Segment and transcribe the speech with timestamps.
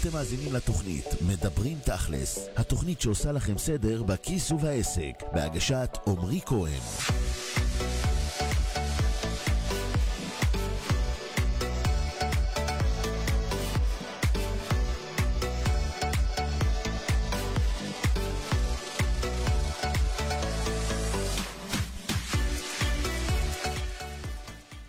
[0.00, 6.80] אתם מאזינים לתוכנית מדברים תכלס, התוכנית שעושה לכם סדר בכיס ובעסק, בהגשת עמרי כהן.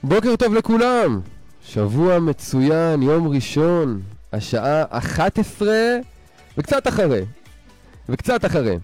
[0.04, 1.22] בוקר טוב לכולם,
[1.64, 4.02] שבוע מצוין, יום ראשון,
[4.34, 5.68] השעה 11
[6.58, 7.22] וקצת אחרי,
[8.10, 8.78] וקצת אחרי.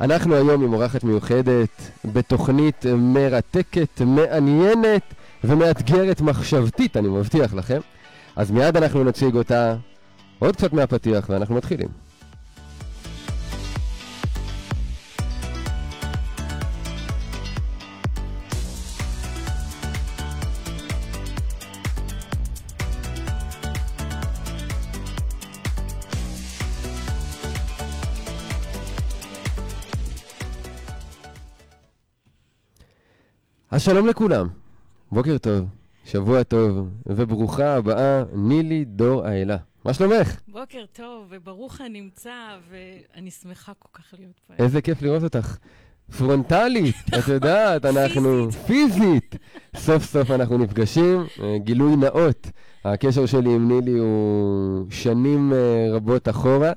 [0.00, 5.14] אנחנו היום עם אורחת מיוחדת בתוכנית מרתקת, מעניינת
[5.44, 7.80] ומאתגרת מחשבתית, אני מבטיח לכם.
[8.36, 9.76] אז מיד אנחנו נציג אותה
[10.38, 12.05] עוד קצת מהפתיח ואנחנו מתחילים.
[33.86, 34.48] שלום לכולם,
[35.12, 35.66] בוקר טוב,
[36.04, 39.56] שבוע טוב, וברוכה הבאה, נילי דור האלה.
[39.84, 40.40] מה שלומך?
[40.48, 42.34] בוקר טוב, וברוך הנמצא,
[42.70, 44.54] ואני שמחה כל כך להיות פה.
[44.64, 45.56] איזה כיף לראות אותך.
[46.18, 48.50] פרונטלית, את יודעת, אנחנו...
[48.50, 49.34] פיזית.
[49.76, 51.24] סוף סוף אנחנו נפגשים.
[51.42, 52.50] אה, גילוי נאות,
[52.84, 56.72] הקשר שלי עם נילי הוא שנים אה, רבות אחורה,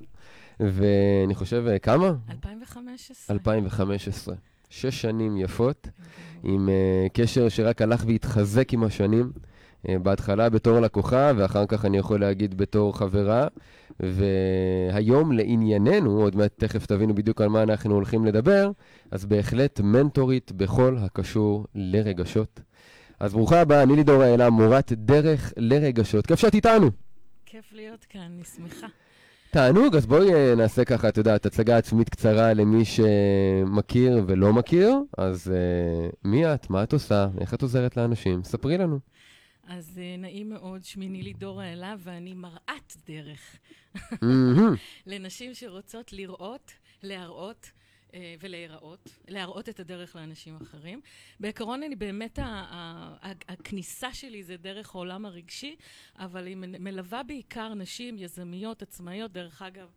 [0.59, 2.13] ואני חושב, אה, כמה?
[2.29, 3.35] 2015.
[3.35, 4.35] 2015.
[4.69, 5.87] שש שנים יפות,
[6.43, 9.31] עם uh, קשר שרק הלך והתחזק עם השנים.
[9.87, 13.47] Uh, בהתחלה בתור לקוחה, ואחר כך אני יכול להגיד בתור חברה.
[13.99, 18.71] והיום לענייננו, עוד מעט תכף תבינו בדיוק על מה אנחנו הולכים לדבר,
[19.11, 22.59] אז בהחלט מנטורית בכל הקשור לרגשות.
[23.19, 26.27] אז ברוכה הבאה, נילי דור האלה, מורת דרך לרגשות.
[26.27, 26.89] כיף שאת איתנו.
[27.45, 28.87] כיף להיות כאן, אני שמחה.
[29.51, 34.95] תענוג, אז בואי אה, נעשה ככה, את יודעת, הצגה עצמית קצרה למי שמכיר ולא מכיר.
[35.17, 36.69] אז uh, מי את?
[36.69, 37.27] מה את עושה?
[37.41, 38.43] איך את עוזרת לאנשים?
[38.43, 38.99] ספרי לנו.
[39.67, 43.57] אז uh, נעים מאוד, שמי נילי דור האלה, ואני מראת דרך.
[45.07, 46.71] לנשים שרוצות לראות,
[47.03, 47.71] להראות.
[48.13, 51.01] אה, ולהיראות, להראות את הדרך לאנשים אחרים.
[51.39, 52.39] בעיקרון אני באמת,
[53.47, 55.75] הכניסה שלי זה דרך העולם הרגשי,
[56.19, 59.87] אבל היא מלווה בעיקר נשים יזמיות, עצמאיות, דרך אגב.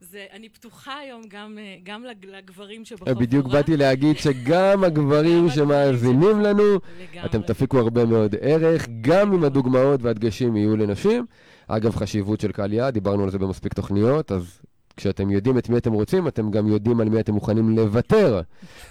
[0.00, 3.14] זה, אני פתוחה היום גם, אה, גם לגברים שבחבורה.
[3.14, 7.26] בדיוק באתי להגיד שגם הגברים שמאזינים לנו, לגמרי.
[7.26, 11.26] אתם תפיקו הרבה מאוד ערך, גם אם הדוגמאות והדגשים יהיו לנשים.
[11.68, 14.60] אגב, חשיבות של קהל יעד, דיברנו על זה במספיק תוכניות, אז
[14.96, 18.40] כשאתם יודעים את מי אתם רוצים, אתם גם יודעים על מי אתם מוכנים לוותר.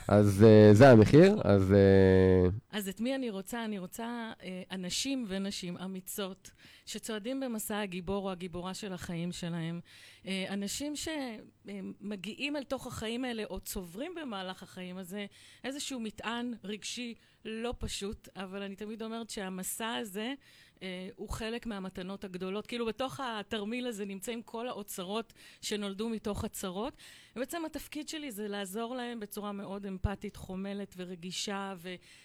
[0.07, 1.71] אז uh, זה המחיר, אז...
[1.71, 2.51] Uh...
[2.71, 3.65] אז את מי אני רוצה?
[3.65, 6.51] אני רוצה uh, אנשים ונשים אמיצות,
[6.85, 9.79] שצועדים במסע הגיבור או הגיבורה של החיים שלהם.
[10.23, 15.25] Uh, אנשים שמגיעים אל תוך החיים האלה, או צוברים במהלך החיים הזה,
[15.63, 17.13] איזשהו מטען רגשי
[17.45, 20.33] לא פשוט, אבל אני תמיד אומרת שהמסע הזה...
[20.83, 22.67] אה, הוא חלק מהמתנות הגדולות.
[22.67, 26.93] כאילו בתוך התרמיל הזה נמצאים כל האוצרות שנולדו מתוך הצרות.
[27.35, 31.73] ובעצם התפקיד שלי זה לעזור להם בצורה מאוד אמפתית, חומלת ורגישה,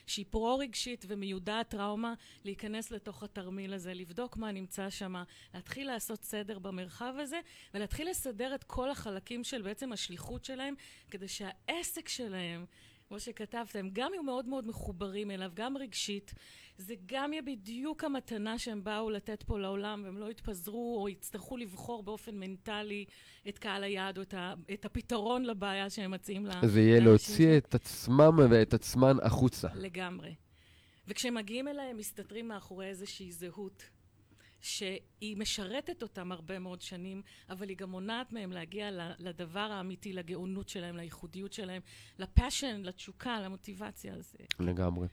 [0.06, 2.14] ושיפרו רגשית ומיודעת טראומה,
[2.44, 5.14] להיכנס לתוך התרמיל הזה, לבדוק מה נמצא שם,
[5.54, 7.40] להתחיל לעשות סדר במרחב הזה,
[7.74, 10.74] ולהתחיל לסדר את כל החלקים של בעצם השליחות שלהם,
[11.10, 12.64] כדי שהעסק שלהם
[13.08, 16.34] כמו שכתבתם, גם יהיו מאוד מאוד מחוברים אליו, גם רגשית,
[16.78, 21.56] זה גם יהיה בדיוק המתנה שהם באו לתת פה לעולם, והם לא יתפזרו או יצטרכו
[21.56, 23.04] לבחור באופן מנטלי
[23.48, 26.68] את קהל היעד או את, ה, את הפתרון לבעיה שהם מציעים לאנשים.
[26.68, 29.68] זה יהיה להוציא את עצמם ואת עצמן החוצה.
[29.74, 30.34] לגמרי.
[31.06, 33.90] וכשהם מגיעים אליי, הם מסתתרים מאחורי איזושהי זהות.
[34.60, 40.68] שהיא משרתת אותם הרבה מאוד שנים, אבל היא גם מונעת מהם להגיע לדבר האמיתי, לגאונות
[40.68, 41.82] שלהם, לייחודיות שלהם,
[42.18, 44.14] לפאשן, לתשוקה, למוטיבציה.
[44.14, 44.38] הזה.
[44.60, 45.08] לגמרי.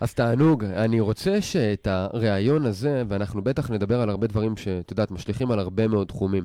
[0.00, 5.10] אז תענוג, אני רוצה שאת הריאיון הזה, ואנחנו בטח נדבר על הרבה דברים שאת יודעת,
[5.10, 6.44] משליכים על הרבה מאוד תחומים,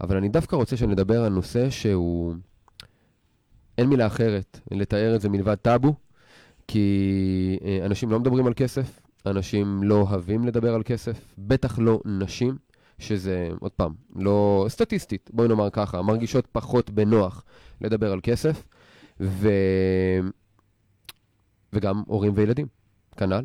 [0.00, 2.34] אבל אני דווקא רוצה שנדבר על נושא שהוא...
[3.78, 5.94] אין מילה אחרת לתאר את זה מלבד טאבו,
[6.68, 12.00] כי אה, אנשים לא מדברים על כסף, אנשים לא אוהבים לדבר על כסף, בטח לא
[12.04, 12.56] נשים,
[12.98, 17.44] שזה, עוד פעם, לא סטטיסטית, בואי נאמר ככה, מרגישות פחות בנוח
[17.80, 18.64] לדבר על כסף,
[19.20, 19.48] ו...
[21.72, 22.66] וגם הורים וילדים,
[23.16, 23.44] כנ"ל,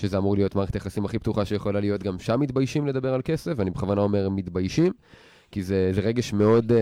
[0.00, 3.52] שזה אמור להיות מערכת היחסים הכי פתוחה שיכולה להיות, גם שם מתביישים לדבר על כסף,
[3.56, 4.92] ואני בכוונה אומר מתביישים,
[5.50, 6.78] כי זה, זה רגש מאוד אה,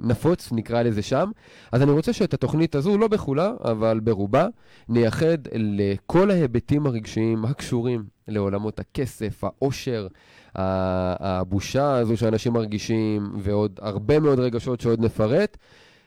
[0.00, 1.30] נפוץ, נקרא לזה שם.
[1.72, 4.46] אז אני רוצה שאת התוכנית הזו, לא בכולה, אבל ברובה,
[4.88, 10.06] נייחד לכל ההיבטים הרגשיים הקשורים לעולמות הכסף, העושר,
[10.54, 15.56] הבושה הזו שאנשים מרגישים, ועוד הרבה מאוד רגשות שעוד נפרט.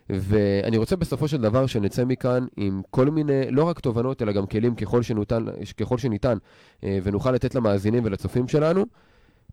[0.10, 4.46] ואני רוצה בסופו של דבר שנצא מכאן עם כל מיני, לא רק תובנות, אלא גם
[4.46, 5.46] כלים ככל שניתן,
[5.78, 6.38] ככל שניתן
[6.84, 8.86] אה, ונוכל לתת למאזינים ולצופים שלנו,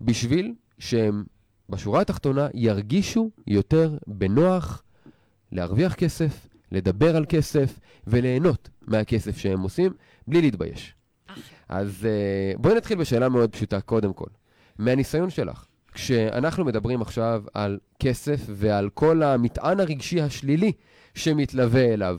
[0.00, 1.24] בשביל שהם
[1.70, 4.82] בשורה התחתונה ירגישו יותר בנוח
[5.52, 9.92] להרוויח כסף, לדבר על כסף וליהנות מהכסף שהם עושים,
[10.28, 10.94] בלי להתבייש.
[11.68, 14.28] אז אה, בואי נתחיל בשאלה מאוד פשוטה, קודם כל.
[14.78, 20.72] מהניסיון שלך, כשאנחנו מדברים עכשיו על כסף ועל כל המטען הרגשי השלילי
[21.14, 22.18] שמתלווה אליו,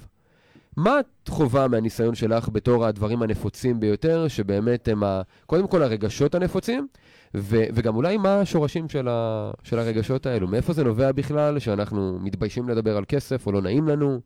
[0.78, 5.22] מה את חווה מהניסיון שלך בתור הדברים הנפוצים ביותר, שבאמת הם ה...
[5.46, 6.88] קודם כל הרגשות הנפוצים,
[7.36, 10.48] ו- וגם אולי מה השורשים של, ה- של הרגשות האלו?
[10.48, 14.22] מאיפה זה נובע בכלל שאנחנו מתביישים לדבר על כסף, או לא נעים לנו,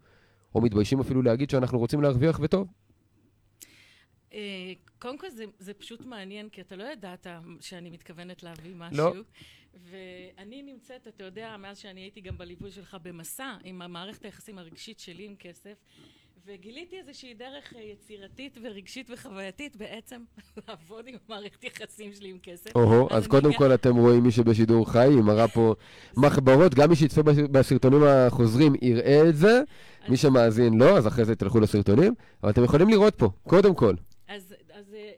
[0.55, 2.67] או מתביישים אפילו להגיד שאנחנו רוצים להרוויח וטוב?
[4.33, 7.27] אה, קודם כל זה, זה פשוט מעניין, כי אתה לא ידעת
[7.59, 8.75] שאני מתכוונת להביא.
[8.75, 8.97] משהו.
[8.97, 9.13] לא.
[9.73, 14.99] ואני נמצאת, אתה יודע, מאז שאני הייתי גם בליווי שלך במסע, עם המערכת היחסים הרגשית
[14.99, 15.73] שלי עם כסף,
[16.47, 20.21] וגיליתי איזושהי דרך אה, יצירתית ורגשית וחווייתית בעצם
[20.67, 22.75] לעבוד עם מערכת יחסים שלי עם כסף.
[22.75, 25.75] או-הו, אז קודם כל אתם רואים מי שבשידור חי, היא מראה פה
[26.23, 27.21] מחברות, גם מי שיצפה
[27.51, 29.61] בסרטונים החוזרים יראה את זה,
[30.09, 32.13] מי שמאזין לא, אז אחרי זה תלכו לסרטונים,
[32.43, 33.95] אבל אתם יכולים לראות פה, קודם כל.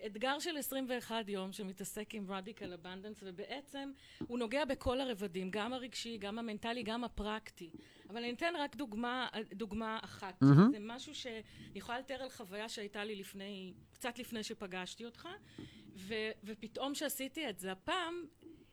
[0.07, 3.91] אתגר של 21 יום שמתעסק עם radical abundance ובעצם
[4.27, 7.69] הוא נוגע בכל הרבדים, גם הרגשי, גם המנטלי, גם הפרקטי.
[8.09, 10.43] אבל אני אתן רק דוגמה, דוגמה אחת.
[10.43, 10.71] Mm-hmm.
[10.71, 11.41] זה משהו שאני
[11.75, 15.27] יכולה לתאר על חוויה שהייתה לי לפני, קצת לפני שפגשתי אותך,
[15.95, 16.13] ו,
[16.43, 18.25] ופתאום שעשיתי את זה הפעם,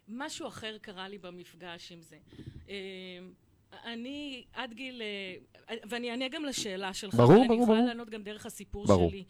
[0.08, 2.18] משהו אחר קרה לי במפגש עם זה.
[2.68, 2.74] אה,
[3.84, 7.56] אני עד גיל, אה, ואני אענה גם לשאלה שלך, ברור, ברור, ברור.
[7.56, 9.10] אני יכולה לענות גם דרך הסיפור ברור.
[9.10, 9.24] שלי.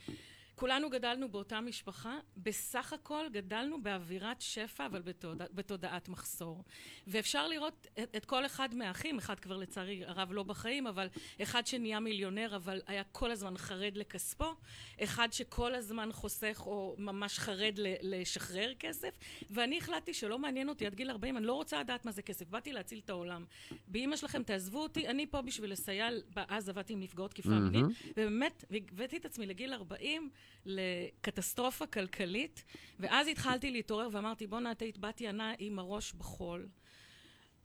[0.54, 6.64] כולנו גדלנו באותה משפחה, בסך הכל גדלנו באווירת שפע, אבל בתודע, בתודעת מחסור.
[7.06, 11.08] ואפשר לראות את, את כל אחד מהאחים, אחד כבר לצערי הרב לא בחיים, אבל
[11.42, 14.54] אחד שנהיה מיליונר, אבל היה כל הזמן חרד לכספו,
[15.02, 19.18] אחד שכל הזמן חוסך או ממש חרד ל, לשחרר כסף,
[19.50, 22.48] ואני החלטתי שלא מעניין אותי עד גיל 40, אני לא רוצה לדעת מה זה כסף,
[22.48, 23.44] באתי להציל את העולם.
[23.88, 26.08] באמא שלכם תעזבו אותי, אני פה בשביל לסייע,
[26.48, 27.70] אז עבדתי עם נפגעות תקיפה מהמם.
[27.70, 30.30] מינית, ובאמת, והבאתי את עצמי לגיל 40
[30.64, 32.64] לקטסטרופה כלכלית,
[33.00, 36.68] ואז התחלתי להתעורר ואמרתי, בואנה, את היית בת יענה עם הראש בחול.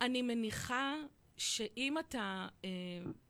[0.01, 0.95] אני מניחה
[1.37, 2.69] שאם אתה אה,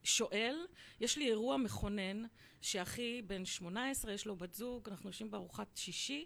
[0.03, 0.55] שואל,
[0.99, 2.23] יש לי אירוע מכונן,
[2.61, 6.25] שאחי בן 18, יש לו בת זוג, אנחנו יושבים בארוחת שישי,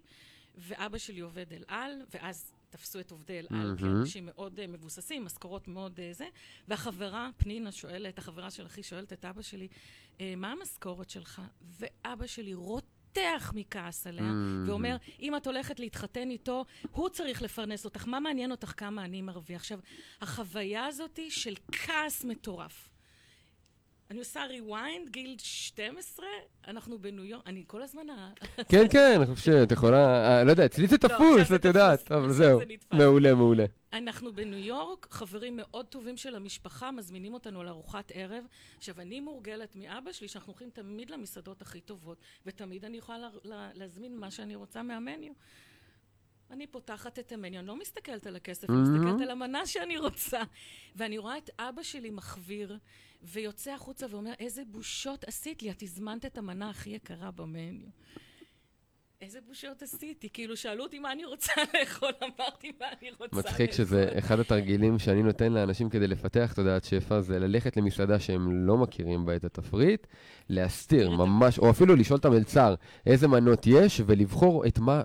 [0.55, 3.75] ואבא שלי עובד אל על, ואז תפסו את עובדי אל על.
[3.77, 6.27] כי אנשים מאוד אה, מבוססים, משכורות מאוד אה, זה,
[6.67, 9.67] והחברה, פנינה שואלת, החברה של אחי שואלת את אבא שלי,
[10.21, 11.41] אה, מה המשכורת שלך?
[11.61, 12.53] ואבא שלי
[13.17, 14.69] רותח מכעס עליה, Mm.
[14.69, 19.21] ואומר, אם את הולכת להתחתן איתו, הוא צריך לפרנס אותך, מה מעניין אותך כמה אני
[19.21, 19.61] מרוויח?
[19.61, 19.79] עכשיו,
[20.21, 22.89] החוויה הזאת של כעס מטורף.
[24.13, 26.25] אני עושה rewind, גיל 12,
[26.67, 28.07] אנחנו בניו יורק, אני כל הזמן...
[28.69, 32.11] כן, כן, אני חושב שאת יכולה, אה, לא יודע, אצלי זה עכשיו תפוס, את יודעת,
[32.11, 32.59] אבל זהו.
[32.91, 33.65] מעולה, מעולה.
[33.93, 38.43] אנחנו בניו יורק, חברים מאוד טובים של המשפחה, מזמינים אותנו לארוחת ערב.
[38.77, 43.29] עכשיו, אני מורגלת מאבא שלי שאנחנו הולכים תמיד למסעדות הכי טובות, ותמיד אני יכולה לה,
[43.43, 45.33] לה, להזמין מה שאני רוצה מהמניו.
[46.51, 48.77] אני פותחת את המניו, אני לא מסתכלת על הכסף, אני.
[48.77, 50.41] מסתכלת על המנה שאני רוצה.
[50.95, 52.77] ואני רואה את אבא שלי מחוויר,
[53.23, 57.87] ויוצא החוצה ואומר, איזה בושות עשית לי, את הזמנת את המנה הכי יקרה במניו.
[59.21, 60.29] איזה בושות עשיתי?
[60.33, 63.39] כאילו, שאלו אותי מה אני רוצה לאכול, אמרתי מה אני רוצה לאכול.
[63.39, 68.67] מצחיק שזה אחד התרגילים שאני נותן לאנשים כדי לפתח תודעת שפע, זה ללכת למסעדה שהם
[68.67, 70.07] לא מכירים בה את התפריט,
[70.49, 72.75] להסתיר ממש, או אפילו לשאול את המלצר
[73.05, 75.01] איזה מנות יש, ולבחור את מה,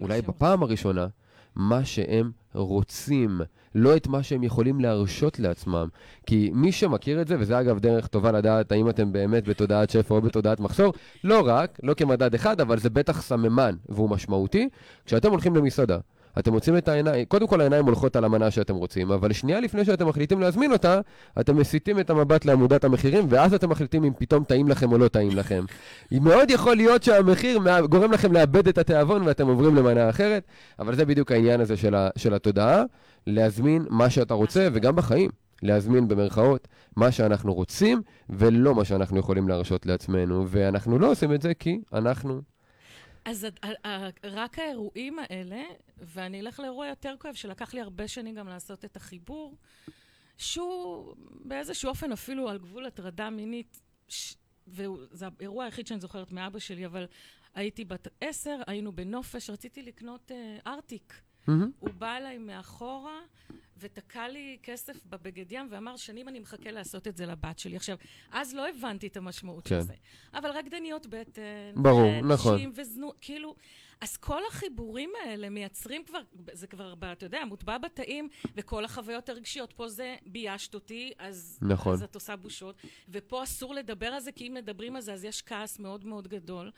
[0.00, 1.06] אולי בפעם הראשונה,
[1.56, 3.40] מה שהם רוצים,
[3.74, 5.88] לא את מה שהם יכולים להרשות לעצמם.
[6.26, 10.14] כי מי שמכיר את זה, וזה אגב דרך טובה לדעת האם אתם באמת בתודעת שפע
[10.14, 10.92] או בתודעת מחסור,
[11.24, 14.68] לא רק, לא כמדד אחד, אבל זה בטח סממן והוא משמעותי.
[15.06, 15.98] כשאתם הולכים למסעדה,
[16.38, 19.84] אתם מוצאים את העיניים, קודם כל העיניים הולכות על המנה שאתם רוצים, אבל שנייה לפני
[19.84, 21.00] שאתם מחליטים להזמין אותה,
[21.40, 25.08] אתם מסיטים את המבט לעמודת המחירים, ואז אתם מחליטים אם פתאום טעים לכם או לא
[25.08, 25.64] טעים לכם.
[26.20, 27.58] מאוד יכול להיות שהמחיר
[27.90, 30.42] גורם לכם לאבד את התיאבון ואתם עוברים למנה אחרת,
[30.78, 32.82] אבל זה בדיוק העניין הזה של, ה, של התודעה,
[33.26, 35.30] להזמין מה שאתה רוצה, וגם בחיים,
[35.62, 41.42] להזמין במרכאות מה שאנחנו רוצים, ולא מה שאנחנו יכולים להרשות לעצמנו, ואנחנו לא עושים את
[41.42, 42.40] זה כי אנחנו
[43.24, 43.46] אז
[44.24, 45.62] רק האירועים האלה,
[45.96, 49.56] ואני אלך לאירוע יותר כואב, שלקח לי הרבה שנים גם לעשות את החיבור,
[50.38, 51.14] שהוא
[51.44, 54.34] באיזשהו אופן אפילו על גבול הטרדה מינית, ש-
[54.68, 57.06] וזה האירוע היחיד שאני זוכרת מאבא שלי, אבל
[57.54, 61.20] הייתי בת עשר, היינו בנופש, רציתי לקנות אה, ארטיק.
[61.46, 61.70] מהמם.
[61.78, 63.20] הוא בא אליי מאחורה
[63.82, 67.76] ותקע לי כסף בבגד ים ואמר, שנים אני מחכה לעשות את זה לבת שלי.
[67.76, 67.96] עכשיו,
[68.30, 69.80] אז לא הבנתי את המשמעות כן.
[69.80, 69.94] של זה.
[70.34, 71.42] אבל רקדניות בטן,
[71.74, 72.72] ברור, ונשים נכון.
[72.74, 73.54] וזנות, כאילו...
[74.00, 76.18] אז כל החיבורים האלה מייצרים כבר,
[76.52, 79.72] זה כבר, אתה יודע, מוטבע בתאים, וכל החוויות הרגשיות.
[79.72, 81.92] פה זה ביישת אותי, אז, נכון.
[81.92, 82.76] אז את עושה בושות.
[83.08, 86.28] ופה אסור לדבר על זה, כי אם מדברים על זה, אז יש כעס מאוד מאוד
[86.28, 86.70] גדול.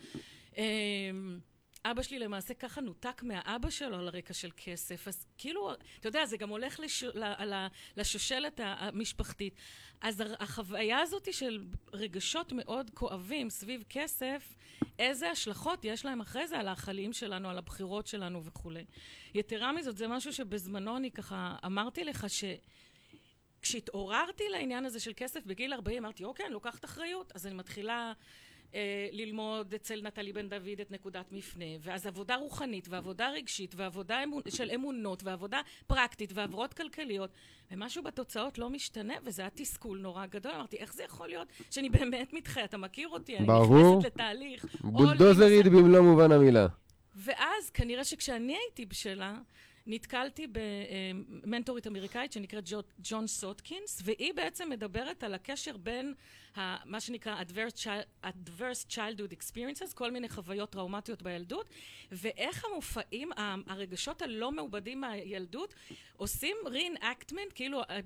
[1.85, 6.27] אבא שלי למעשה ככה נותק מהאבא שלו על הרקע של כסף, אז כאילו, אתה יודע,
[6.27, 7.05] זה גם הולך לש...
[7.05, 7.25] ל...
[7.25, 7.67] ל...
[7.97, 9.55] לשושלת המשפחתית.
[10.01, 14.55] אז החוויה הזאת של רגשות מאוד כואבים סביב כסף,
[14.99, 18.85] איזה השלכות יש להם אחרי זה על החיים שלנו, על הבחירות שלנו וכולי.
[19.35, 22.45] יתרה מזאת, זה משהו שבזמנו אני ככה אמרתי לך ש...
[23.63, 27.33] כשהתעוררתי לעניין הזה של כסף בגיל 40, אמרתי, אוקיי, אני לוקחת אחריות.
[27.35, 28.13] אז אני מתחילה
[29.13, 34.43] ללמוד אצל נטלי בן דוד את נקודת מפנה, ואז עבודה רוחנית, ועבודה רגשית, ועבודה אמון,
[34.49, 37.31] של אמונות, ועבודה פרקטית, ועברות כלכליות,
[37.71, 40.53] ומשהו בתוצאות לא משתנה, וזה היה תסכול נורא גדול.
[40.53, 42.65] אמרתי, איך זה יכול להיות שאני באמת מתחיה?
[42.65, 43.99] אתה מכיר אותי, אני ברור.
[43.99, 44.67] נכנסת לתהליך.
[44.81, 46.67] בולדוזרית במלוא מובן המילה.
[47.15, 49.35] ואז כנראה שכשאני הייתי בשלה,
[49.87, 56.15] נתקלתי במנטורית אמריקאית שנקראת ג'ו- ג'ון סוטקינס, והיא בעצם מדברת על הקשר בין
[56.85, 61.71] מה שנקרא adverse, child, adverse childhood experiences, כל מיני חוויות טראומטיות בילדות,
[62.13, 63.31] ואיך המופעים,
[63.67, 65.75] הרגשות הלא מעובדים מהילדות,
[66.17, 68.01] עושים reenactment, כאילו, אה,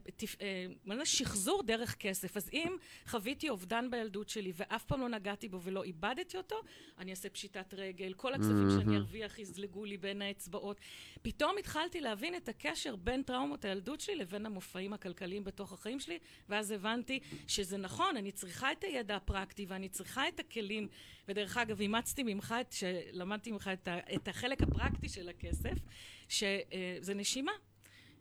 [0.90, 2.36] אה, שחזור דרך כסף.
[2.36, 2.76] אז אם
[3.06, 6.56] חוויתי אובדן בילדות שלי ואף פעם לא נגעתי בו ולא איבדתי אותו,
[6.98, 10.80] אני אעשה פשיטת רגל, כל הכספים שאני ארוויח יזלגו לי בין האצבעות.
[11.22, 16.18] פתאום התחלתי להבין את הקשר בין טראומות הילדות שלי לבין המופעים הכלכליים בתוך החיים שלי,
[16.48, 20.88] ואז הבנתי שזה נכון, אני צריכה את הידע הפרקטי ואני צריכה את הכלים.
[21.28, 25.74] ודרך אגב, אימצתי ממך, שלמדתי ממך את, ה, את החלק הפרקטי של הכסף,
[26.28, 27.52] שזה נשימה.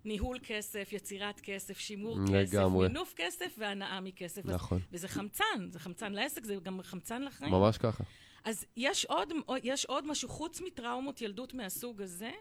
[0.06, 2.88] ניהול כסף, יצירת כסף, שימור כסף, לגמרי.
[2.88, 4.46] מינוף כסף והנאה מכסף.
[4.46, 4.80] אז- נכון.
[4.92, 7.52] וזה חמצן, זה חמצן לעסק, זה גם חמצן לחיים.
[7.52, 8.04] ממש ככה.
[8.44, 9.34] אז יש עוד,
[9.64, 12.32] יש עוד משהו, חוץ מטראומות ילדות מהסוג הזה,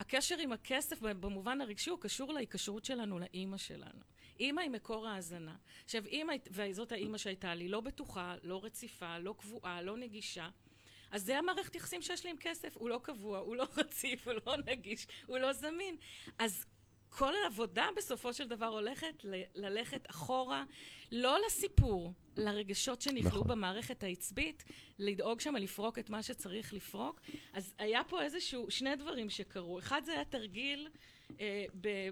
[0.00, 4.00] הקשר עם הכסף במובן הרגשי הוא קשור להיקשרות שלנו לאימא שלנו.
[4.40, 5.54] אימא היא מקור ההזנה.
[5.84, 10.48] עכשיו, אימא, וזאת האימא שהייתה לי, לא בטוחה, לא רציפה, לא קבועה, לא נגישה.
[11.10, 14.34] אז זה המערכת יחסים שיש לי עם כסף, הוא לא קבוע, הוא לא רציף, הוא
[14.46, 15.96] לא נגיש, הוא לא זמין.
[16.38, 16.66] אז
[17.08, 20.64] כל העבודה בסופו של דבר הולכת ל- ללכת אחורה,
[21.12, 23.48] לא לסיפור, לרגשות שנכלאו נכון.
[23.48, 24.64] במערכת העצבית,
[24.98, 27.20] לדאוג שם לפרוק את מה שצריך לפרוק.
[27.52, 29.78] אז היה פה איזשהו, שני דברים שקרו.
[29.78, 30.88] אחד זה היה תרגיל
[31.40, 31.64] אה,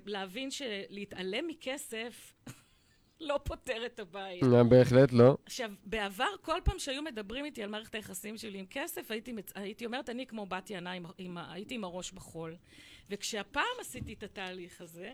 [0.04, 2.32] בלהבין שלהתעלם מכסף
[3.20, 4.42] לא פותר את הבעיה.
[4.56, 5.36] אה, בהחלט לא.
[5.46, 9.52] עכשיו, בעבר, כל פעם שהיו מדברים איתי על מערכת היחסים שלי עם כסף, הייתי, מצ...
[9.54, 11.06] הייתי אומרת, אני כמו בת יענה, עם...
[11.18, 11.38] עם...
[11.38, 12.56] הייתי עם הראש בחול.
[13.10, 15.12] וכשהפעם עשיתי את התהליך הזה,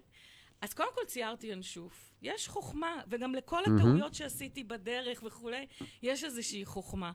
[0.60, 2.12] אז קודם כל ציירתי ינשוף.
[2.22, 5.66] יש חוכמה, וגם לכל הטעויות שעשיתי בדרך וכולי,
[6.02, 7.12] יש איזושהי חוכמה.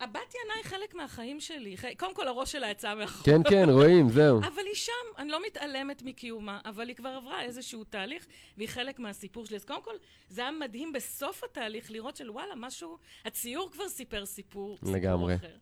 [0.00, 1.76] הבת יענה היא חלק מהחיים שלי.
[1.76, 3.26] ח- קודם כל, הראש שלה יצא מאחור.
[3.26, 4.38] כן, כן, רואים, זהו.
[4.54, 8.26] אבל היא שם, אני לא מתעלמת מקיומה, אבל היא כבר עברה איזשהו תהליך,
[8.56, 9.56] והיא חלק מהסיפור שלי.
[9.56, 9.94] אז קודם כל,
[10.28, 15.34] זה היה מדהים בסוף התהליך לראות של וואלה, משהו, הציור כבר סיפר סיפור, סיפור לגמרי.
[15.34, 15.56] אחר.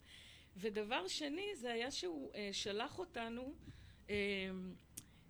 [0.56, 3.54] ודבר שני, זה היה שהוא אה, שלח אותנו
[4.10, 4.14] אה,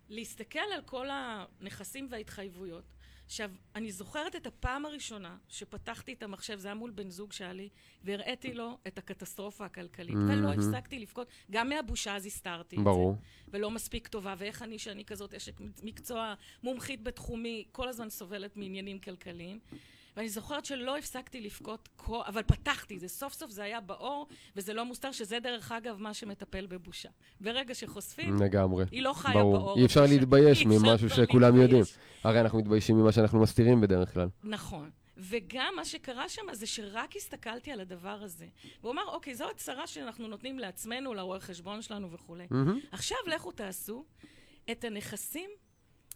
[0.09, 2.83] להסתכל על כל הנכסים וההתחייבויות.
[3.27, 7.53] עכשיו, אני זוכרת את הפעם הראשונה שפתחתי את המחשב, זה היה מול בן זוג שהיה
[7.53, 7.69] לי,
[8.03, 10.15] והראיתי לו את הקטסטרופה הכלכלית.
[10.15, 10.59] ולא מהמם.
[10.59, 12.85] הפסקתי לבכות, גם מהבושה אז הסתרתי את זה.
[12.85, 13.15] ברור.
[13.47, 15.53] ולא מספיק טובה, ואיך אני, שאני כזאת אשת
[15.83, 19.59] מקצוע מומחית בתחומי, כל הזמן סובלת מעניינים כלכליים.
[20.17, 24.73] ואני זוכרת שלא הפסקתי לבכות, כל- אבל פתחתי, זה סוף סוף זה היה באור, וזה
[24.73, 27.09] לא מוסתר, שזה דרך אגב מה שמטפל בבושה.
[27.41, 28.85] ברגע שחושפים, לגמרי.
[28.91, 29.57] היא לא חיה ברור.
[29.57, 29.77] באור.
[29.79, 30.15] אי אפשר הבושה.
[30.19, 31.61] להתבייש אי ממשהו שכולם להתבייש.
[31.61, 31.83] יודעים.
[32.23, 34.27] הרי אנחנו מתביישים ממה שאנחנו מסתירים בדרך כלל.
[34.43, 34.89] נכון.
[35.17, 38.45] וגם מה שקרה שם זה שרק הסתכלתי על הדבר הזה.
[38.81, 42.45] והוא אמר, אוקיי, זו הצהרה שאנחנו נותנים לעצמנו, לרואה חשבון שלנו וכולי.
[42.51, 42.79] מהמם.
[42.91, 44.05] עכשיו לכו תעשו
[44.71, 45.49] את הנכסים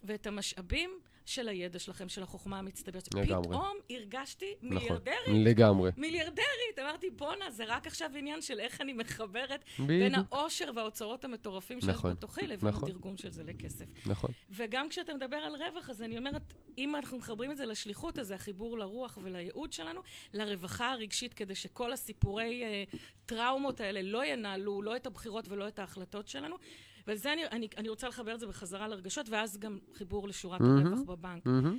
[0.04, 0.90] ואת המשאבים
[1.26, 3.14] של הידע שלכם, של החוכמה המצטברת.
[3.14, 3.48] לגמרי.
[3.48, 5.46] פתאום הרגשתי נכון, מיליארדרית.
[5.46, 5.90] לגמרי.
[5.96, 6.78] מיליארדרית.
[6.80, 10.26] אמרתי, בואנה, זה רק עכשיו עניין של איך אני מחברת בין בדיוק.
[10.32, 12.88] העושר והאוצרות המטורפים נכון, בתוכי לבין נכון.
[12.88, 13.84] התרגום של זה לכסף.
[14.06, 14.30] נכון.
[14.50, 18.26] וגם כשאתה מדבר על רווח, אז אני אומרת, אם אנחנו מחברים את זה לשליחות, אז
[18.26, 20.00] זה החיבור לרוח ולייעוד שלנו,
[20.32, 22.84] לרווחה הרגשית, כדי שכל הסיפורי אה,
[23.26, 26.56] טראומות האלה לא ינהלו, לא את הבחירות ולא את ההחלטות שלנו.
[27.06, 30.86] וזה אני, אני, אני רוצה לחבר את זה בחזרה לרגשות, ואז גם חיבור לשורת מהמם.
[30.86, 31.46] הרווח בבנק.
[31.46, 31.78] מהמם.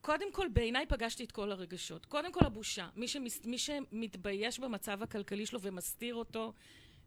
[0.00, 2.06] קודם כל, בעיניי פגשתי את כל הרגשות.
[2.06, 2.88] קודם כל, הבושה.
[2.96, 6.52] מי, שמס, מי שמתבייש במצב הכלכלי שלו ומסתיר אותו,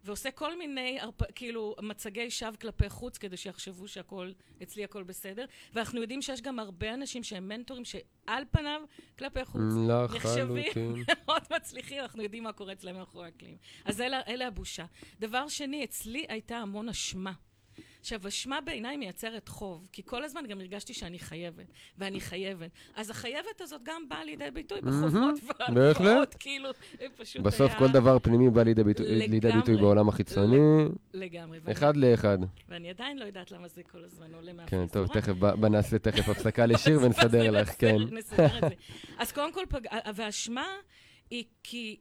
[0.05, 0.99] ועושה כל מיני.
[1.35, 4.31] כאילו, מצגי שווא כלפי חוץ, כדי שיחשבו שהכל,
[4.63, 5.45] אצלי הכל בסדר.
[5.73, 8.81] ואנחנו יודעים שיש גם הרבה אנשים שהם מנטורים, שעל פניו,
[9.19, 9.61] כלפי חוץ,
[10.15, 10.93] נחשבים לחלוטין.
[11.25, 13.57] מאוד מצליחים, אנחנו יודעים מה קורה אצלם מאחורי הקלעים.
[13.85, 14.85] אז אלה, אלה הבושה.
[15.19, 17.31] דבר שני, אצלי הייתה המון אשמה.
[18.05, 21.65] עכשיו, אשמה בעיניי מייצרת חוב, כי כל הזמן גם הרגשתי שאני חייבת,
[21.97, 22.71] ואני חייבת.
[22.95, 25.39] אז החייבת הזאת גם באה לידי ביטוי בחובות.
[25.75, 26.69] והלוואות, כאילו,
[27.17, 29.77] פשוט בסוף היה כל דבר פנימי בא לידי ביטוי-.
[29.77, 30.57] בעולם החיצוני,
[31.13, 31.59] לגמרי.
[31.71, 32.37] אחד לאחד.
[32.69, 34.93] ואני עדיין לא יודעת למה זה כל הזמן עולה כן, מהפייסבוק.
[34.93, 37.97] טוב, תכף, בוא נעשה תכף הפסקה לשיר ונסדר לך, כן.
[38.11, 38.75] נסדר את זה.
[39.21, 39.63] אז קודם כל.
[40.15, 40.67] והאשמה
[41.29, 41.99] היא כי...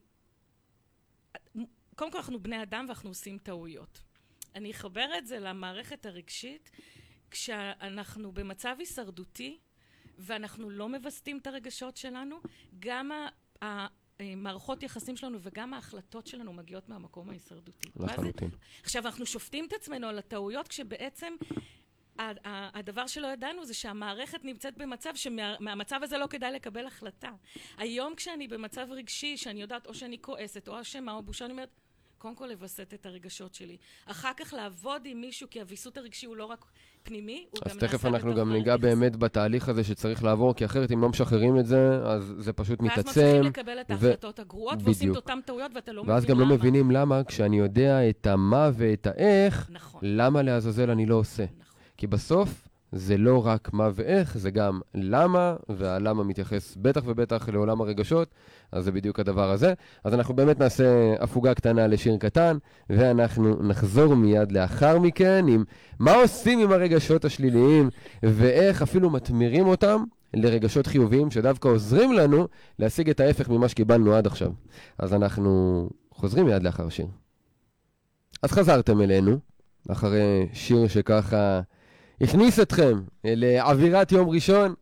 [1.95, 4.14] קודם כל, אנחנו בני אדם ואנחנו עושים טעויות.
[4.55, 6.71] אני אחבר את זה למערכת הרגשית,
[7.31, 9.59] כשאנחנו במצב הישרדותי,
[10.19, 12.37] ואנחנו לא מווסתים את הרגשות שלנו,
[12.79, 13.29] גם ה...
[13.65, 13.87] ה...
[14.37, 17.89] מערכות יחסים שלנו וגם ההחלטות שלנו מגיעות מהמקום ההישרדותי.
[17.97, 18.51] לחלוטין.
[18.83, 21.35] עכשיו, אנחנו שופטים את עצמנו על הטעויות, כשבעצם
[22.45, 27.31] הדבר שלא ידענו זה שהמערכת נמצאת במצב שמהמצב הזה לא כדאי לקבל החלטה.
[27.77, 31.81] היום כשאני במצב רגשי, שאני יודעת או שאני כועסת, או אשמה, או בושה, אני אומרת,
[32.25, 33.77] קודם כל לווסת את הרגשות שלי.
[34.07, 36.65] אחר כך לעבוד עם מישהו, כי הוויסות הרגשי הוא לא רק
[37.03, 40.55] פנימי, הוא אז גם תכף נעשה אנחנו בתוך גם ניגע באמת בתהליך הזה שצריך לעבור,
[40.55, 43.09] כי אחרת אם לא משחררים את זה, אז זה פשוט ואז מתעצם.
[43.11, 45.17] מצליחים לקבל את ו- ההחלטות הגרועות, ועושים את.
[45.17, 46.55] אותן טעויות, ואתה לא ואז מבין גם לא למה.
[46.55, 51.45] מבינים למה, כשאני יודע את המה ואת האיך, נכון, למה לעזאזל אני לא עושה.
[51.59, 51.81] נכון.
[51.97, 57.81] כי בסוף זה לא רק מה ואיך, זה גם למה, והלמה מתייחס בטח ובטח לעולם
[57.81, 58.29] הרגשות,
[58.73, 59.75] אז זה בדיוק הדבר הזה.
[60.05, 62.57] אז אנחנו באמת נעשה הפוגה קטנה לשיר קטן,
[62.91, 65.65] ואנחנו נחזור מיד לאחר מכן עם
[65.99, 67.91] מה עושים עם הרגשות השליליים,
[68.23, 72.49] ואיך אפילו מתמירים אותם לרגשות חיוביים, שדווקא עוזרים לנו
[72.79, 74.51] להשיג את ההפך ממה שקיבלנו עד עכשיו.
[74.99, 77.07] אז אנחנו חוזרים מיד לאחר שיר.
[78.43, 79.39] אז חזרתם אלינו,
[79.89, 81.61] אחרי שיר שככה
[82.21, 84.75] הכניס אתכם לאווירת יום ראשון.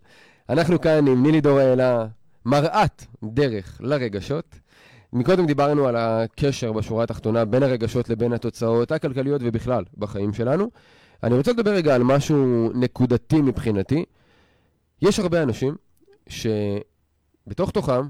[0.48, 2.06] אנחנו כאן עם נילי דוראלה,
[2.46, 4.54] מראת דרך לרגשות.
[5.12, 10.70] מקודם דיברנו על הקשר בשורה התחתונה בין הרגשות לבין התוצאות הכלכליות ובכלל בחיים שלנו.
[11.22, 14.04] אני רוצה לדבר רגע על משהו נקודתי מבחינתי.
[15.02, 15.74] יש הרבה אנשים
[16.28, 18.02] שבתוך תוכם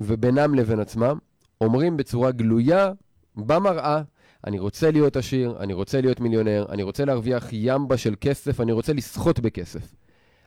[0.00, 1.18] ובינם לבין עצמם
[1.60, 2.92] אומרים בצורה גלויה
[3.36, 4.02] במראה
[4.46, 8.72] אני רוצה להיות עשיר, אני רוצה להיות מיליונר, אני רוצה להרוויח ימבה של כסף, אני
[8.72, 9.94] רוצה לסחוט בכסף.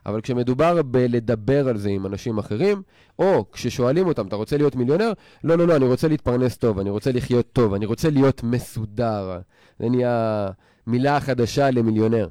[0.06, 2.82] אבל כשמדובר בלדבר על זה עם אנשים אחרים,
[3.18, 5.12] או כששואלים אותם, אתה רוצה להיות מיליונר?
[5.44, 9.40] לא, לא, לא, אני רוצה להתפרנס טוב, אני רוצה לחיות טוב, אני רוצה להיות מסודר.
[9.78, 10.48] זה נהיה
[10.86, 12.28] מילה חדשה למיליונר.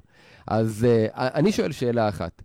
[0.48, 2.42] אז uh, אני שואל שאלה אחת.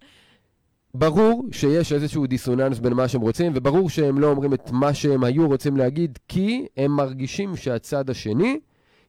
[0.94, 5.24] ברור שיש איזשהו דיסוננס בין מה שהם רוצים, וברור שהם לא אומרים את מה שהם
[5.24, 8.60] היו רוצים להגיד, כי הם מרגישים שהצד השני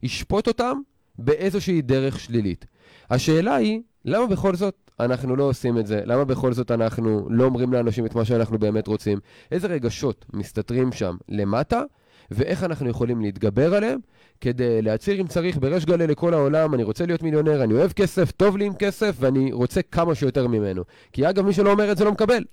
[0.04, 0.78] ישפוט אותם
[1.18, 2.66] באיזושהי דרך שלילית.
[3.10, 6.00] השאלה היא, למה בכל זאת אנחנו לא עושים את זה?
[6.04, 9.18] למה בכל זאת אנחנו לא אומרים לאנשים את מה שאנחנו באמת רוצים?
[9.52, 11.82] איזה רגשות מסתתרים שם למטה,
[12.30, 13.98] ואיך אנחנו יכולים להתגבר עליהם
[14.40, 18.30] כדי להצהיר אם צריך בריש גלי לכל העולם, אני רוצה להיות מיליונר, אני אוהב כסף,
[18.30, 20.82] טוב לי עם כסף, ואני רוצה כמה שיותר ממנו.
[21.12, 22.44] כי אגב, מי שלא אומר את זה לא מקבל.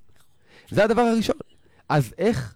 [0.70, 1.36] זה הדבר הראשון.
[1.90, 2.56] אז איך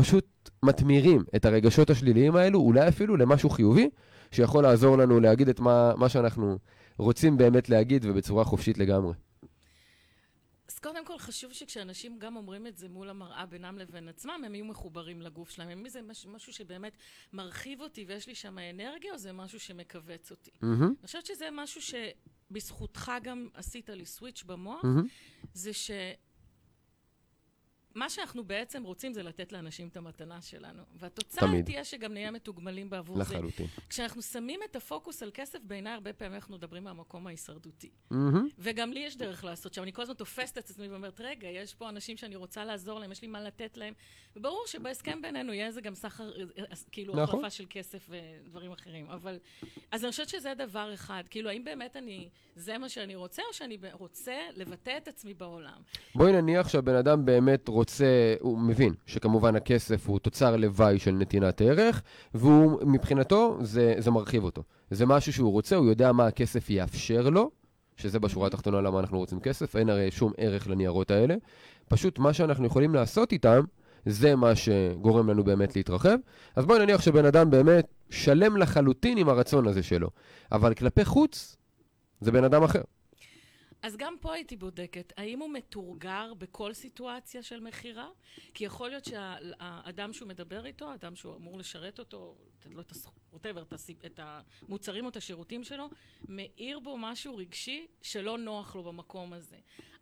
[0.00, 3.90] פשוט מתמירים את הרגשות השליליים האלו, אולי אפילו למשהו חיובי,
[4.30, 6.58] שיכול לעזור לנו להגיד את מה, מה שאנחנו
[6.98, 9.12] רוצים באמת להגיד ובצורה חופשית לגמרי.
[10.68, 14.54] אז קודם כל חשוב שכשאנשים גם אומרים את זה מול המראה בינם לבין עצמם, הם
[14.54, 15.70] יהיו מחוברים לגוף שלהם.
[15.70, 16.92] אם זה מש- משהו שבאמת
[17.32, 20.50] מרחיב אותי ויש לי שם אנרגיה, או זה משהו שמכווץ אותי.
[20.62, 21.80] מהמם, אני חושבת שזה משהו
[22.50, 25.06] שבזכותך גם עשית לי סוויץ' במוח, מהמם,
[25.54, 25.90] זה ש...
[27.94, 30.82] מה שאנחנו בעצם רוצים זה לתת לאנשים את המתנה שלנו.
[30.94, 31.64] והתוצאה תמיד.
[31.64, 33.22] תהיה שגם נהיה מתוגמלים בעבור זה.
[33.22, 33.66] לחלוטין.
[33.88, 37.90] כשאנחנו שמים את הפוקוס על כסף, בעיניי הרבה פעמים אנחנו מדברים מהמקום ההישרדותי.
[38.10, 38.48] מהמם.
[38.58, 39.82] וגם לי יש דרך לעשות שם.
[39.82, 43.12] אני כל הזמן תופסת את עצמי ואומרת, רגע, יש פה אנשים שאני רוצה לעזור להם,
[43.12, 43.94] יש לי מה לתת להם.
[44.36, 46.30] וברור שבהסכם בינינו יהיה איזה גם סחר,
[46.92, 47.24] כאילו, נכון.
[47.24, 49.10] החלפה של כסף ודברים אחרים.
[49.10, 49.38] אבל,
[49.90, 51.22] אז אני חושבת שזה דבר אחד.
[51.30, 55.82] כאילו, האם באמת אני, זה מה שאני רוצה, או שאני רוצה לבטא את עצמי בעולם?
[56.14, 57.79] בואי נניח שהבן אדם באמת רוצה,
[58.40, 62.02] הוא מבין שכמובן הכסף הוא תוצר לוואי של נתינת ערך,
[62.34, 64.62] והוא, מבחינתו, זה, זה מרחיב אותו.
[64.90, 67.50] זה משהו שהוא רוצה, הוא יודע מה הכסף יאפשר לו,
[67.96, 71.34] שזה בשורה התחתונה למה אנחנו רוצים כסף, אין הרי שום ערך לניירות האלה.
[71.88, 73.60] פשוט מה שאנחנו יכולים לעשות איתם,
[74.06, 76.16] זה מה שגורם לנו באמת להתרחב.
[76.56, 80.08] אז בואי נניח שבן אדם באמת שלם לחלוטין עם הרצון הזה שלו,
[80.52, 81.56] אבל כלפי חוץ,
[82.20, 82.80] זה בן אדם אחר.
[83.82, 88.08] אז גם פה הייתי בודקת, האם הוא מתורגר בכל סיטואציה של מכירה?
[88.54, 92.92] כי יכול להיות שהאדם שהוא מדבר איתו, האדם שהוא אמור לשרת אותו, לו את
[93.32, 93.74] whatever,
[94.06, 95.90] את המוצרים או את השירותים שלו,
[96.28, 99.56] מאיר בו משהו רגשי שלא נוח לו במקום הזה.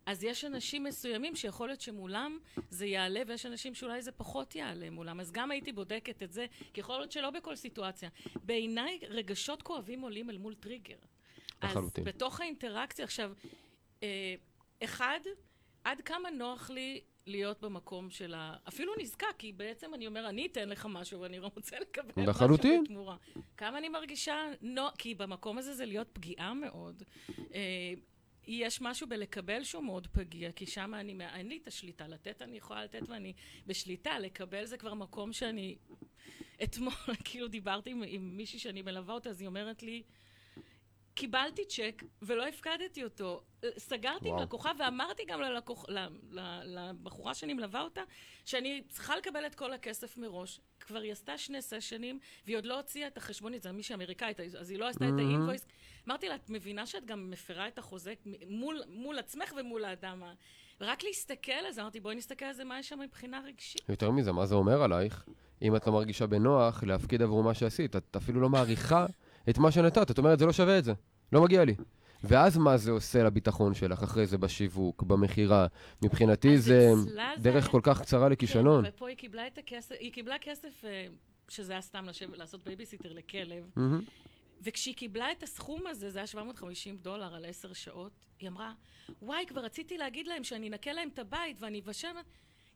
[0.05, 2.39] אז יש אנשים מסוימים שיכול להיות שמולם
[2.69, 5.19] זה יעלה, ויש אנשים שאולי זה פחות יעלה מולם.
[5.19, 8.09] אז גם הייתי בודקת את זה, כי יכול להיות שלא בכל סיטואציה.
[8.43, 10.97] בעיניי רגשות כואבים עולים אל מול טריגר.
[11.63, 12.07] לחלוטין.
[12.07, 13.31] אז בתוך האינטראקציה, עכשיו,
[14.83, 15.19] אחד,
[15.83, 18.55] עד כמה נוח לי להיות במקום של ה...
[18.67, 22.71] אפילו נזקק, כי בעצם אני אומר, אני אתן לך משהו ואני רוצה לקבל לחלוטין.
[22.71, 23.17] משהו בתמורה.
[23.57, 27.03] כמה אני מרגישה נוח, כי במקום הזה זה להיות פגיעה מאוד.
[27.53, 27.93] אה,
[28.47, 32.07] יש משהו בלקבל שהוא מאוד פגיע, כי שם אני, אין לי את השליטה.
[32.07, 33.33] לתת אני יכולה לתת ואני
[33.67, 35.77] בשליטה, לקבל זה כבר מקום שאני...
[36.63, 36.93] אתמול,
[37.25, 40.03] כאילו דיברתי עם, עם מישהי שאני מלווה אותה, אז היא אומרת לי,
[41.19, 43.41] קיבלתי צ'ק ולא הפקדתי אותו.
[43.77, 44.43] סגרתי עם וואו.
[44.43, 45.99] לקוחה ואמרתי גם ללקוח, ל,
[46.31, 48.01] ל, לבחורה שאני מלווה אותה,
[48.45, 50.59] שאני צריכה לקבל את כל הכסף מראש.
[50.79, 54.69] כבר היא עשתה שני סשנים, והיא עוד לא הוציאה את החשבונית, זו מישהי אמריקאית, אז
[54.69, 55.17] היא לא עשתה את Mhm.
[55.17, 55.65] האינבויס.
[56.07, 58.13] אמרתי לה, את מבינה שאת גם מפרה את החוזה
[58.47, 60.33] מול, מול עצמך ומול האדם ה...
[60.81, 63.81] ורק להסתכל על זה, אמרתי, בואי נסתכל על זה, מה יש שם מבחינה רגשית.
[63.89, 65.25] יותר מזה, מה זה אומר עלייך?
[65.61, 69.05] אם את לא מרגישה בנוח להפקיד עבור מה שעשית, את אפילו לא מעריכה
[69.49, 70.11] את מה שנתת.
[70.11, 70.93] את אומרת, זה לא שווה את זה,
[71.31, 71.75] לא מגיע לי.
[72.23, 75.67] ואז מה זה עושה לביטחון שלך אחרי זה בשיווק, במכירה?
[76.01, 78.85] מבחינתי זה זה דרך היה- כל כך קצרה לכישלון.
[78.85, 81.05] כן, ופה היא קיבלה את הכסף, היא קיבלה כסף, אה,
[81.49, 84.01] שזה היה סתם לשבת, לעשות בייביסיטר לכלב, מהמם.
[84.61, 88.73] וכשהיא קיבלה את הסכום הזה, זה היה 750 דולר על עשר שעות, היא אמרה,
[89.21, 92.07] וואי, כבר רציתי להגיד להם שאני אנקה להם את הבית ואני אבשל...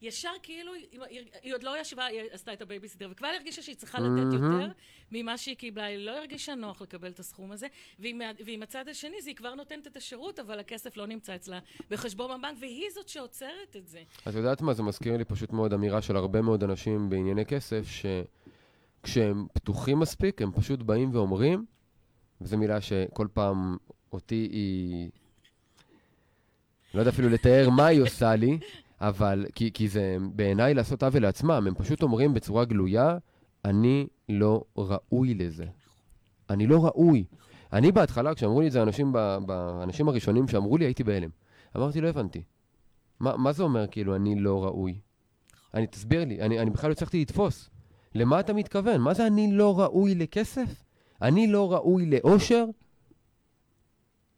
[0.04, 1.00] ישר כאילו, היא,
[1.42, 4.34] היא, עוד לא ישבה, היא עשתה את הבייביסיטר, וכבר הרגישה שהיא צריכה לתת.
[4.34, 4.72] יותר
[5.12, 7.68] ממה שהיא קיבלה, היא לא הרגישה נוח לקבל את הסכום הזה,
[8.00, 12.40] ועם, הצד השני, זה היא כבר נותנת את השירות, אבל הכסף לא נמצא אצלה בחשבון
[12.40, 14.04] בבנק, והיא זאת שעוצרת את זה.
[14.28, 14.74] את יודעת מה?
[14.74, 17.86] זה מזכיר לי פשוט מאוד אמירה של הרבה מאוד אנשים בענייני כסף,
[19.02, 21.66] שכשהם פתוחים מספיק, הם פשוט באים ואומרים,
[22.42, 23.78] וזו מילה שכל פעם
[24.12, 25.10] אותי היא...
[26.94, 28.60] לא יודע אפילו לתאר מה היא עושה לי,
[29.02, 33.18] אבל כי, כי זה בעיניי לעשות עוול לעצמם, הם פשוט אומרים בצורה גלויה,
[33.66, 35.66] אני לא ראוי לזה.
[36.50, 37.26] אני לא ראוי.
[37.74, 39.14] אני בהתחלה, כשאמרו לי את זה האנשים,
[39.50, 41.30] האנשים הראשונים שאמרו לי, הייתי בהלם.
[41.78, 42.44] אמרתי, לא הבנתי.
[43.20, 45.00] מה, מה זה אומר, כאילו, אני לא ראוי?
[45.74, 47.70] אני, תסביר לי, אני, אני בכלל לא הצלחתי לתפוס.
[48.16, 49.02] למה אתה מתכוון?
[49.02, 50.84] מה זה אני לא ראוי לכסף?
[51.22, 52.66] אני לא ראוי לאושר?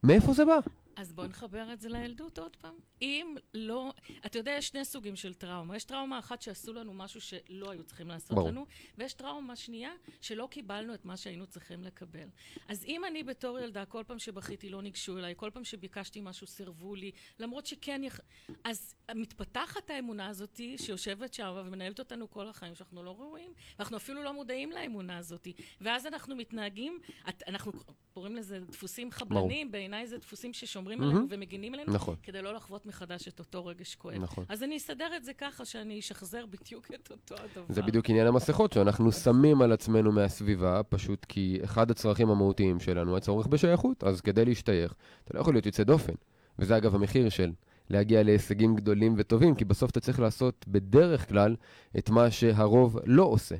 [0.03, 0.57] מאיפה זה בא?
[0.95, 2.75] אז בוא נחבר את זה לילדות עוד פעם.
[3.01, 3.93] אם לא...
[4.25, 5.75] אתה יודע, יש שני סוגים של טראומה.
[5.75, 8.49] יש טראומה אחת שעשו לנו משהו שלא היו צריכים לעשות ברור.
[8.49, 8.65] לנו,
[8.97, 12.27] ויש טראומה שנייה שלא קיבלנו את מה שהיינו צריכים לקבל.
[12.67, 16.47] אז אם אני בתור ילדה, כל פעם שבכיתי לא ניגשו אליי, כל פעם שביקשתי משהו
[16.47, 18.19] סירבו לי, למרות שכן יכ...
[18.63, 24.23] אז מתפתחת האמונה הזאת שיושבת שם ומנהלת אותנו כל החיים, שאנחנו לא ראויים, ואנחנו אפילו
[24.23, 25.47] לא מודעים לאמונה הזאת.
[25.81, 26.99] ואז אנחנו מתנהגים,
[27.47, 27.71] אנחנו
[28.13, 31.03] קוראים לזה דפוסים חבלניים, בעיניי זה דפוסים ששומרים מהמם.
[31.03, 32.15] עלינו ומגינים עלינו, נכון.
[32.23, 34.17] כדי לא לחוות מחדש את אותו רגש כואב.
[34.17, 34.45] נכון.
[34.49, 37.65] אז אני אסדר את זה ככה שאני אשחזר בדיוק את אותו הדבר.
[37.69, 43.17] זה בדיוק עניין המסכות שאנחנו שמים על עצמנו מהסביבה, פשוט כי אחד הצרכים המהותיים שלנו
[43.17, 44.03] הצורך בשייכות.
[44.03, 44.93] אז כדי להשתייך,
[45.23, 46.13] אתה לא יכול להיות יוצא דופן.
[46.59, 47.51] וזה אגב המחיר של
[47.89, 51.55] להגיע להישגים גדולים וטובים, כי בסוף אתה צריך לעשות בדרך כלל
[51.97, 53.55] את מה שהרוב לא עושה.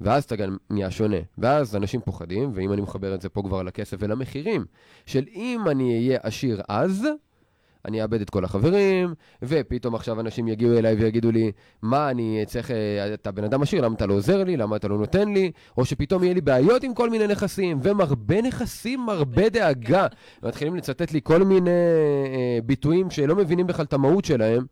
[0.00, 1.16] ואז אתה גם נהיה שונה.
[1.38, 4.64] ואז אנשים פוחדים, ואם אני מחבר את זה פה כבר לכסף ולמחירים,
[5.06, 7.06] של אם אני אהיה עשיר אז,
[7.84, 12.70] אני אאבד את כל החברים, ופתאום עכשיו אנשים יגיעו אליי ויגידו לי, מה, אני צריך,
[12.70, 15.50] אה, אתה בן אדם עשיר, למה אתה לא עוזר לי, למה אתה לא נותן לי,
[15.76, 20.06] או שפתאום יהיה לי בעיות עם כל מיני נכסים, ומרבה נכסים, מרבה דאגה.
[20.42, 24.64] ומתחילים לצטט לי כל מיני אה, ביטויים שלא מבינים בכלל את המהות שלהם,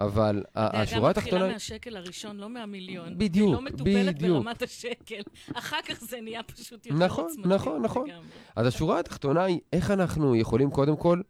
[0.00, 1.44] אבל השורה התחתונה...
[1.44, 3.18] הדאגה מתחילה מהשקל הראשון, לא מהמיליון.
[3.18, 4.36] בדיוק, היא לא מטופלת בדיוק.
[4.36, 5.22] ברמת השקל.
[5.54, 7.48] אחר כך זה נהיה פשוט יותר נכון, עוצמתי.
[7.48, 8.08] נכון, נכון.
[8.08, 8.24] לגמרי.
[8.56, 11.20] אז השורה התחתונה היא איך אנחנו יכולים קודם כל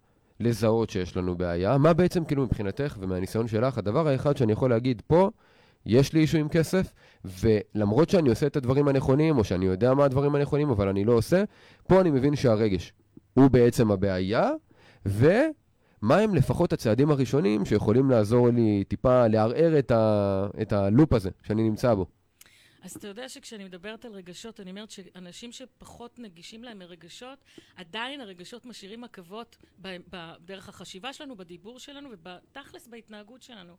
[0.40, 1.78] לזהות שיש לנו בעיה.
[1.78, 5.30] מה בעצם, כאילו, מבחינתך ומהניסיון שלך, הדבר האחד שאני יכול להגיד פה,
[5.86, 6.92] יש לי אישו עם כסף,
[7.24, 11.12] ולמרות שאני עושה את הדברים הנכונים, או שאני יודע מה הדברים הנכונים, אבל אני לא
[11.12, 11.44] עושה,
[11.88, 12.92] פה אני מבין שהרגש
[13.34, 14.50] הוא בעצם הבעיה,
[15.06, 15.34] ומה
[16.02, 20.46] הם לפחות הצעדים הראשונים שיכולים לעזור לי טיפה לערער את, ה...
[20.62, 22.06] את הלופ הזה שאני נמצא בו.
[22.82, 27.38] אז אתה יודע שכשאני מדברת על רגשות, אני אומרת שאנשים שפחות נגישים להם מרגשות,
[27.76, 33.74] עדיין הרגשות משאירים עכבות בדרך החשיבה שלנו, בדיבור שלנו ובתכלס בהתנהגות שלנו.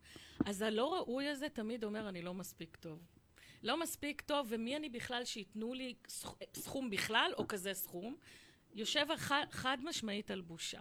[0.46, 3.00] אז הלא ראוי הזה תמיד אומר, אני לא מספיק טוב.
[3.64, 8.16] לא מספיק טוב, ומי אני בכלל שייתנו לי סכ- סכום בכלל, או כזה סכום?
[8.74, 9.06] יושב
[9.52, 10.80] חד משמעית על בושה.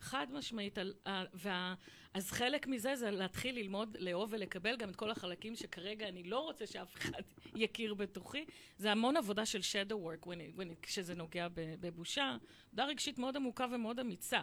[0.00, 0.94] חד משמעית על...
[1.04, 1.74] על- וה,
[2.14, 6.38] אז חלק מזה זה להתחיל ללמוד, לאהוב ולקבל גם את כל החלקים שכרגע אני לא
[6.40, 7.22] רוצה שאף אחד
[7.54, 8.44] יכיר בתוכי.
[8.78, 11.46] זה המון עבודה של shadow work when it, when it, כשזה נוגע
[11.80, 12.36] בבושה.
[12.66, 14.42] עבודה רגשית מאוד עמוקה ומאוד אמיצה.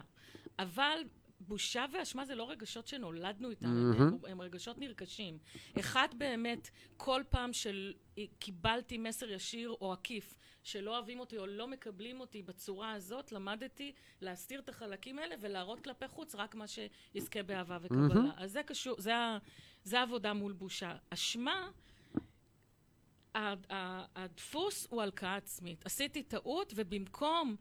[0.60, 1.00] אבל
[1.40, 4.02] בושה ואשמה זה לא רגשות שנולדנו איתם, מהמם.
[4.02, 5.38] הם, הם רגשות נרכשים.
[5.80, 12.20] אחד באמת, כל פעם שקיבלתי מסר ישיר או עקיף שלא אוהבים אותי או לא מקבלים
[12.20, 17.78] אותי בצורה הזאת, למדתי להסתיר את החלקים האלה ולהראות כלפי חוץ רק מה שיזכה באהבה
[17.82, 18.08] וקבלה.
[18.08, 18.32] מהמם.
[18.38, 19.14] אז זה קשור, זה,
[19.84, 20.96] זה העבודה מול בושה.
[21.10, 21.70] אשמה,
[24.16, 25.86] הדפוס הוא הלקאה עצמית.
[25.86, 27.56] עשיתי טעות, ובמקום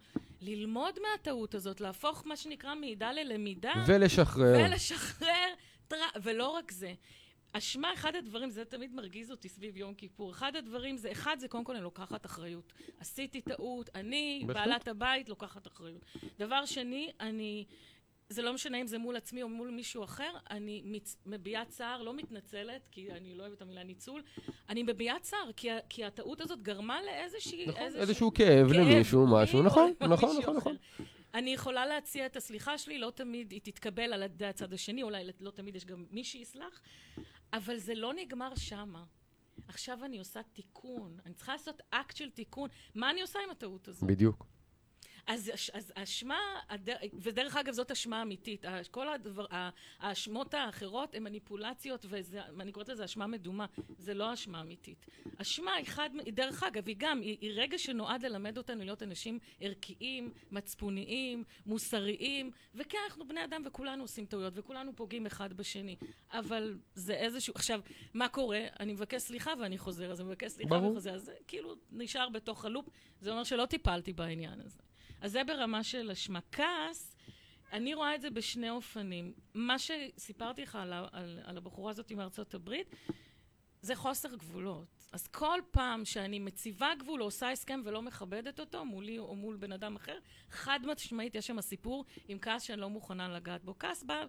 [0.46, 4.56] ללמוד מהטעות הזאת, להפוך מה שנקרא מעידה ללמידה, ולשחרר.
[4.58, 5.48] ולשחרר,
[5.88, 5.96] טר...
[6.22, 6.94] ולא רק זה.
[7.52, 11.48] אשמה, אחד הדברים, זה תמיד מרגיז אותי סביב יום כיפור, אחד הדברים זה, אחד זה
[11.48, 12.72] קודם כל אני לוקחת אחריות.
[13.00, 14.66] עשיתי טעות, אני, בהחלט.
[14.66, 16.04] בעלת הבית, לוקחת אחריות.
[16.38, 17.64] דבר שני, אני,
[18.28, 21.16] זה לא משנה אם זה מול עצמי או מול מישהו אחר, אני מצ...
[21.26, 24.22] מביעה צער, לא מתנצלת, כי אני לא אוהבת את המילה ניצול,
[24.68, 27.66] אני מביעה צער, כי, ה- כי הטעות הזאת גרמה לאיזושהי...
[27.66, 30.56] נכון, איזושהי- איזשהו כאב למישהו, לי משהו, נכון, למישהו נכון, נכון.
[30.56, 30.76] נכון.
[31.34, 35.30] אני יכולה להציע את הסליחה שלי, לא תמיד היא תתקבל על ידי הצד השני, אולי
[35.40, 36.80] לא תמיד יש גם מי שיסלח,
[37.52, 39.04] אבל זה לא נגמר שמה.
[39.68, 42.68] עכשיו אני עושה תיקון, אני צריכה לעשות אקט של תיקון.
[42.94, 44.02] מה אני עושה עם הטעות הזאת?
[44.08, 44.46] בדיוק.
[45.26, 46.38] אז, אז אשמה,
[47.12, 49.46] ודרך אגב זאת אשמה אמיתית, כל הדבר,
[49.98, 53.66] האשמות האחרות הן מניפולציות ואני קוראת לזה אשמה מדומה,
[53.98, 55.06] זה לא אשמה אמיתית.
[55.36, 59.38] אשמה היא חד, דרך אגב, היא גם, היא, היא רגע שנועד ללמד אותנו להיות אנשים
[59.60, 65.96] ערכיים, מצפוניים, מוסריים, וכן אנחנו בני אדם וכולנו עושים טעויות וכולנו פוגעים אחד בשני,
[66.32, 67.80] אבל זה איזשהו, עכשיו,
[68.14, 68.60] מה קורה?
[68.80, 70.90] אני מבקש סליחה ואני חוזר, אז אני מבקש סליחה ברור.
[70.90, 72.88] וחוזר, אז כאילו נשאר בתוך הלופ,
[73.20, 74.85] זה אומר שלא טיפלתי בעניין הזה.
[75.20, 76.40] אז זה ברמה של אשמה.
[76.52, 77.16] כעס,
[77.72, 79.32] אני רואה את זה בשני אופנים.
[79.54, 82.94] מה שסיפרתי לך על, על, על הבחורה הזאת מארצות הברית,
[83.80, 84.96] זה חוסר גבולות.
[85.12, 89.56] אז כל פעם שאני מציבה גבול או עושה הסכם ולא מכבדת אותו, מולי או מול
[89.56, 90.18] בן אדם אחר,
[90.50, 93.74] חד משמעית יש שם סיפור עם כעס שאני לא מוכנה לגעת בו.
[93.78, 94.24] כעס בא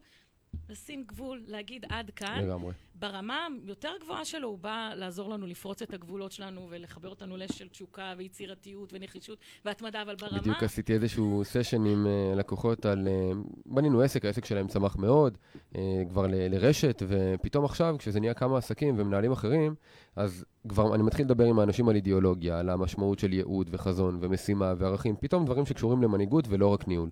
[0.69, 2.39] לשים גבול, להגיד עד כאן.
[2.43, 2.73] לגמרי.
[2.99, 7.51] ברמה היותר גבוהה שלו, הוא בא לעזור לנו לפרוץ את הגבולות שלנו ולחבר אותנו לאש
[7.51, 10.39] של תשוקה ויצירתיות ונחישות והתמדה, אבל ברמה...
[10.39, 13.07] בדיוק עשיתי איזשהו סשן עם אה, לקוחות על...
[13.07, 13.31] אה,
[13.65, 15.37] בנינו עסק, העסק שלהם צמח מאוד,
[15.75, 19.75] אה, כבר ל- לרשת, ופתאום עכשיו, כשזה נהיה כמה עסקים ומנהלים אחרים,
[20.15, 24.73] אז כבר אני מתחיל לדבר עם האנשים על אידיאולוגיה, על המשמעות של ייעוד וחזון ומשימה
[24.77, 27.09] וערכים, פתאום דברים שקשורים למנהיגות ולא רק ניהול.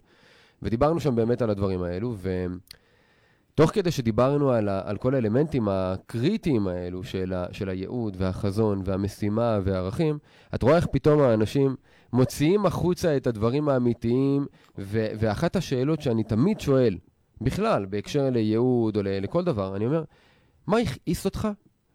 [0.62, 2.15] ודיברנו שם באמת על הדברים האלו,
[3.55, 8.81] ותוך כדי שדיברנו על, ה, על כל האלמנטים הקריטיים האלו של, ה, של הייעוד והחזון
[8.85, 10.17] והמשימה והערכים,
[10.55, 11.75] את רואה איך פתאום האנשים
[12.13, 14.45] מוציאים החוצה את הדברים האמיתיים,
[14.77, 16.97] ו- ואחת השאלות שאני תמיד שואל,
[17.41, 20.03] בכלל, בהקשר לייעוד או ל- לכל דבר, אני אומר,
[20.67, 21.47] מה הכעיס אותך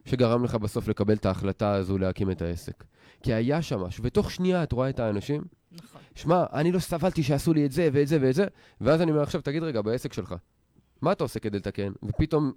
[0.05, 2.85] שגרם לך בסוף לקבל את ההחלטה הזו להקים את העסק?
[3.23, 5.43] כי היה שם משהו, ותוך שנייה את רואה את האנשים,
[5.73, 6.01] נכון.
[6.15, 8.47] שמע, אני לא סבלתי שעשו לי את זה ואת זה ואת זה,
[8.81, 10.35] ואז אני אומר, עכשיו תגיד רגע, בעסק שלך,
[11.03, 11.93] מה אתה עושה כדי לתקן?
[12.03, 12.53] ופתאום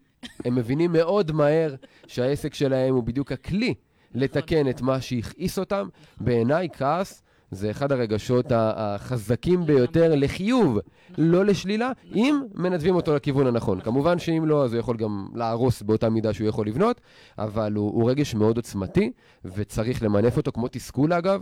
[0.45, 1.75] הם מבינים מאוד מהר
[2.07, 3.73] שהעסק שלהם הוא בדיוק הכלי
[4.15, 5.87] לתקן את מה שהכעיס אותם.
[6.21, 10.79] בעיניי כעס זה אחד הרגשות החזקים ביותר לחיוב,
[11.17, 13.81] לא לשלילה, אם מנתבים אותו לכיוון הנכון.
[13.81, 17.01] כמובן שאם לא, אז הוא יכול גם להרוס באותה מידה שהוא יכול לבנות,
[17.37, 19.11] אבל הוא, הוא רגש מאוד עוצמתי,
[19.45, 21.41] וצריך למנף אותו, כמו תסכול אגב.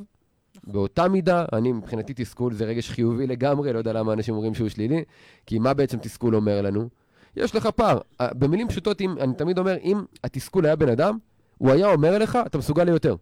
[0.64, 4.70] באותה מידה, אני מבחינתי תסכול זה רגש חיובי לגמרי, לא יודע למה אנשים אומרים שהוא
[4.70, 5.04] שלילי,
[5.46, 6.90] כי מה בעצם תסכול אומר לנו?
[7.36, 8.00] יש לך פער.
[8.22, 11.18] במילים פשוטות, אם, אני תמיד אומר, אם התסכול היה בן אדם,
[11.58, 13.16] הוא היה אומר לך, אתה מסוגל ליותר.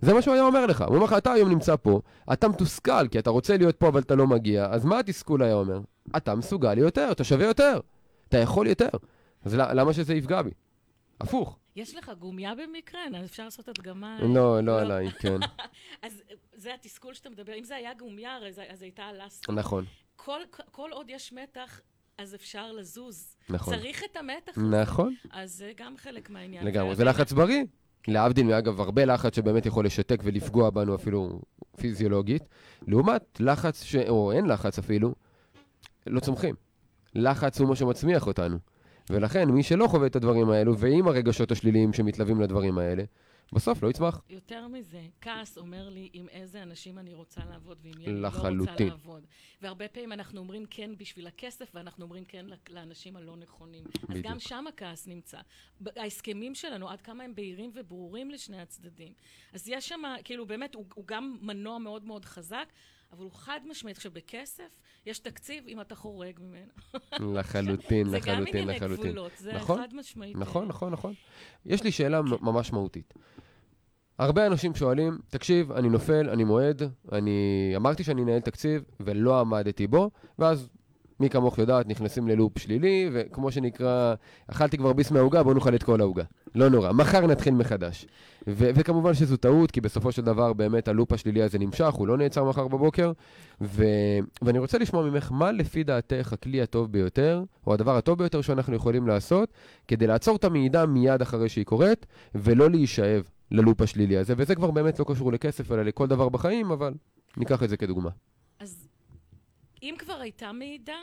[0.00, 0.82] זה מה שהוא היה אומר לך.
[0.82, 2.00] הוא אומר לך, אתה היום נמצא פה,
[2.32, 5.54] אתה מתוסכל, כי אתה רוצה להיות פה אבל אתה לא מגיע, אז מה התסכול היה
[5.54, 5.80] אומר?
[6.16, 7.80] אתה מסוגל ליותר, אתה שווה יותר,
[8.28, 8.88] אתה יכול יותר.
[9.44, 10.50] אז למה שזה יפגע בי?
[11.20, 11.58] הפוך.
[11.78, 13.00] יש לך גומיה במקרה?
[13.24, 14.18] אפשר לעשות הדגמה?
[14.22, 15.38] לא, לא עליי, כן.
[16.02, 17.54] אז זה התסכול שאתה מדבר.
[17.58, 19.50] אם זה היה גומיה, הרי אז הייתה אלסטית.
[19.50, 19.84] נכון.
[20.16, 21.80] כל, כל עוד יש מתח,
[22.18, 23.36] אז אפשר לזוז.
[23.48, 23.74] נכון.
[23.74, 24.66] צריך את המתח הזה.
[24.66, 25.14] נכון.
[25.30, 26.64] אז זה גם חלק מהעניין.
[26.66, 27.64] לגמרי, זה לחץ בריא.
[28.08, 31.40] להבדיל, אגב, הרבה לחץ שבאמת יכול לשתק ולפגוע בנו אפילו
[31.76, 32.42] פיזיולוגית,
[32.86, 33.96] לעומת לחץ, ש...
[33.96, 35.14] או אין לחץ אפילו,
[36.06, 36.54] לא צומחים.
[37.14, 38.58] לחץ הוא מה שמצמיח אותנו.
[39.10, 43.04] ולכן, מי שלא חווה את הדברים האלו, ועם הרגשות השליליים שמתלווים לדברים האלה,
[43.52, 44.20] בסוף לא יצמח.
[44.30, 48.28] יותר מזה, כעס אומר לי עם איזה אנשים אני רוצה לעבוד ועם מי אני לא
[48.28, 49.26] רוצה לעבוד.
[49.62, 53.84] והרבה פעמים אנחנו אומרים כן בשביל הכסף, ואנחנו אומרים כן לאנשים הלא נכונים.
[53.84, 54.10] בדיוק.
[54.10, 55.38] אז גם שם הכעס נמצא.
[55.96, 59.12] ההסכמים שלנו, עד כמה הם בהירים וברורים לשני הצדדים.
[59.52, 62.68] אז יש שם, כאילו באמת, הוא, הוא גם מנוע מאוד מאוד חזק.
[63.12, 63.96] אבל הוא חד משמעית.
[63.96, 64.68] עכשיו, בכסף
[65.06, 67.32] יש תקציב אם אתה חורג ממנו.
[67.34, 68.16] לחלוטין, לחלוטין, לחלוטין.
[68.16, 70.36] זה גם ענייני גבולות, זה נכון, חד משמעית.
[70.36, 71.14] נכון, נכון, נכון.
[71.66, 73.14] יש לי שאלה ממש מהותית.
[74.18, 79.86] הרבה אנשים שואלים, תקשיב, אני נופל, אני מועד, אני אמרתי שאני אנהל תקציב ולא עמדתי
[79.86, 80.68] בו, ואז
[81.20, 84.14] מי כמוך יודעת, נכנסים ללופ שלילי, וכמו שנקרא,
[84.46, 86.24] אכלתי כבר ביס מהעוגה, בואו נאכל את כל העוגה.
[86.54, 88.06] לא נורא, מחר נתחיל מחדש.
[88.46, 92.16] ו- וכמובן שזו טעות, כי בסופו של דבר באמת הלופ השלילי הזה נמשך, הוא לא
[92.16, 93.12] נעצר מחר בבוקר.
[93.60, 98.40] ו- ואני רוצה לשמוע ממך, מה לפי דעתך הכלי הטוב ביותר, או הדבר הטוב ביותר
[98.40, 99.52] שאנחנו יכולים לעשות,
[99.88, 104.70] כדי לעצור את המעידה מיד אחרי שהיא קורית, ולא להישאב ללופ השלילי הזה, וזה כבר
[104.70, 106.94] באמת לא קשור לכסף, אלא לכל דבר בחיים, אבל
[107.36, 108.10] ניקח את זה כדוגמה.
[108.60, 108.87] אז
[109.82, 111.00] אם כבר הייתה מעידה,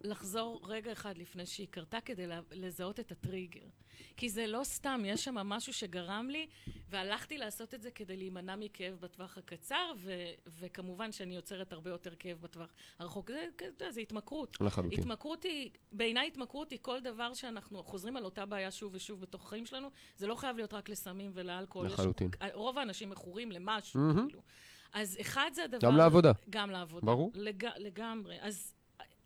[0.00, 3.66] לחזור רגע אחד לפני שהיא קרתה כדי לזהות את הטריגר.
[4.16, 6.46] כי זה לא סתם, יש שם משהו שגרם לי,
[6.88, 12.14] והלכתי לעשות את זה כדי להימנע מכאב בטווח הקצר, ו- וכמובן שאני יוצרת הרבה יותר
[12.18, 13.30] כאב בטווח הרחוק.
[13.30, 13.46] זה,
[13.78, 14.56] זה, זה התמכרות.
[14.60, 15.00] לחלוטין.
[15.00, 19.44] התמכרות היא, בעיניי התמכרות היא כל דבר שאנחנו חוזרים על אותה בעיה שוב ושוב בתוך
[19.44, 21.86] החיים שלנו, זה לא חייב להיות רק לסמים ולאלכוהול.
[21.86, 22.30] לחלוטין.
[22.44, 24.28] יש, רוב האנשים מכורים למשהו, mm-hmm.
[24.28, 24.42] כאילו.
[24.92, 25.88] אז אחד זה הדבר...
[25.88, 26.32] גם לעבודה.
[26.50, 27.06] גם לעבודה.
[27.06, 27.32] ברור.
[27.34, 28.36] לג, לגמרי.
[28.40, 28.74] אז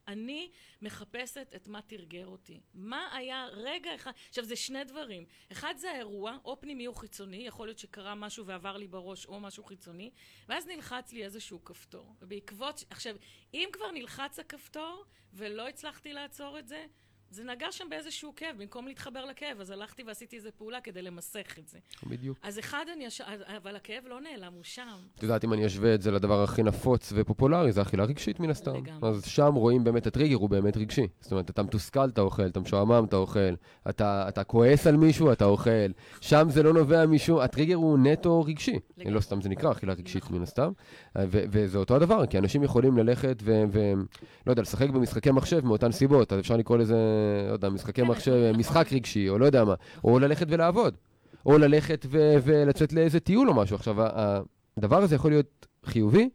[0.09, 0.51] אני
[0.83, 2.61] מחפשת את מה תרגר אותי.
[2.75, 4.13] מה היה רגע אחד...
[4.29, 5.25] עכשיו, זה שני דברים.
[5.53, 9.41] אחד זה האירוע, או פנימי או חיצוני, יכול להיות שקרה משהו ועבר לי בראש, או
[9.41, 10.11] משהו חיצוני,
[10.49, 12.15] ואז נלחץ לי איזשהו כפתור.
[12.23, 12.85] ובעקבות...
[12.91, 13.17] עכשיו,
[13.55, 16.87] אם כבר נלחץ הכפתור, ולא הצלחתי לעצור את זה,
[17.33, 21.59] זה נגע שם באיזשהו כאב, במקום להתחבר לכאב, אז הלכתי ועשיתי איזה פעולה כדי למסך
[21.59, 21.79] את זה.
[22.07, 22.39] בדיוק.
[22.43, 23.25] אז אחד אני ישר,
[23.57, 24.99] אבל הכאב לא נעלם, הוא שם.
[25.17, 28.51] את יודעת, אם אני אשווה את זה לדבר הכי נפוץ ופופולרי, זה אכילה רגשית מן
[28.51, 28.75] הסתם.
[28.75, 29.09] לגמרי.
[29.09, 31.07] אז שם רואים באמת, הטריגר הוא באמת רגשי.
[31.21, 33.55] זאת אומרת, אתה מתוסכל, אתה אוכל, אתה משועמם, אתה אוכל,
[33.89, 35.71] אתה, אתה כועס על מישהו, אתה אוכל.
[36.21, 38.79] שם זה לא נובע משום, הטריגר הוא נטו רגשי.
[38.97, 39.15] לגמרי.
[39.15, 40.37] לא סתם זה נקרא אכילה רגשית נכון.
[40.37, 40.73] מן הסתם.
[41.27, 43.63] וזה אותו הדבר, כי אנשים יכולים ללכת ו...
[43.73, 43.93] ו
[44.47, 46.33] לא יודע, לשחק במשחקי מחשב מאותן סיבות.
[46.33, 46.97] אז אפשר לקרוא לזה
[47.49, 48.53] לא יודע, משחקי כן, מחשב.
[48.59, 50.95] משחק רגשי, או לא יודע מה, או ללכת ולעבוד,
[51.47, 53.77] או ללכת ו- ולצאת לאיזה טיול או משהו.
[53.77, 53.97] עכשיו,
[54.77, 56.29] הדבר הזה יכול להיות חיובי,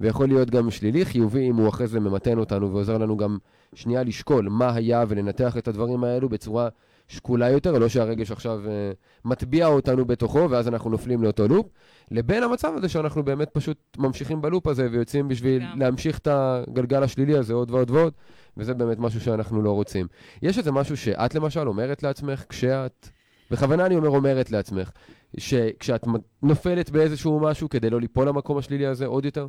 [0.00, 3.38] ויכול להיות גם שלילי, חיובי אם הוא אחרי זה ממתן אותנו ועוזר לנו גם
[3.74, 6.68] שנייה לשקול מה היה ולנתח את הדברים האלו בצורה
[7.08, 11.66] שקולה יותר, לא שהרגש עכשיו uh, מטביע אותנו בתוכו ואז אנחנו נופלים לאותו לופ,
[12.10, 15.78] לבין המצב הזה שאנחנו באמת פשוט ממשיכים בלופ הזה ויוצאים בשביל גם.
[15.78, 18.12] להמשיך את הגלגל השלילי הזה עוד ועוד ועוד,
[18.56, 20.06] וזה באמת משהו שאנחנו לא רוצים.
[20.42, 23.08] יש איזה משהו שאת למשל אומרת לעצמך כשאת,
[23.50, 24.90] בכוונה אני אומר אומרת לעצמך,
[25.38, 26.06] שכשאת
[26.42, 29.46] נופלת באיזשהו משהו כדי לא ליפול למקום השלילי הזה עוד יותר?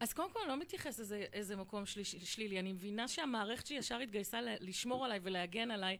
[0.00, 2.60] אז קודם כל, אני לא מתייחס לאיזה מקום שלי, שלילי.
[2.60, 5.96] אני מבינה שהמערכת שלי ישר התגייסה לשמור עליי ולהגן עליי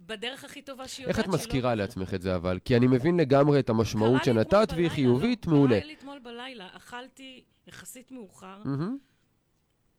[0.00, 1.82] בדרך הכי טובה שהיא יודעת איך את מזכירה לא...
[1.82, 2.58] לעצמך את זה אבל?
[2.64, 5.76] כי אני מבין לגמרי את המשמעות שנתת, והיא חיובית, לא, מעולה.
[5.80, 8.62] קרה לי אתמול בלילה, אכלתי יחסית מאוחר.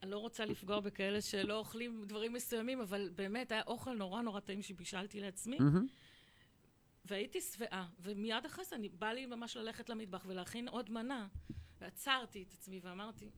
[0.04, 4.40] אני לא רוצה לפגוע בכאלה שלא אוכלים דברים מסוימים, אבל באמת היה אוכל נורא נורא
[4.40, 5.58] טעים שבישלתי לעצמי.
[7.06, 11.28] והייתי שבעה, ומיד אחרי זה בא לי ממש ללכת למטבח ולהכין עוד מנה.
[11.82, 13.30] ועצרתי את עצמי ואמרתי,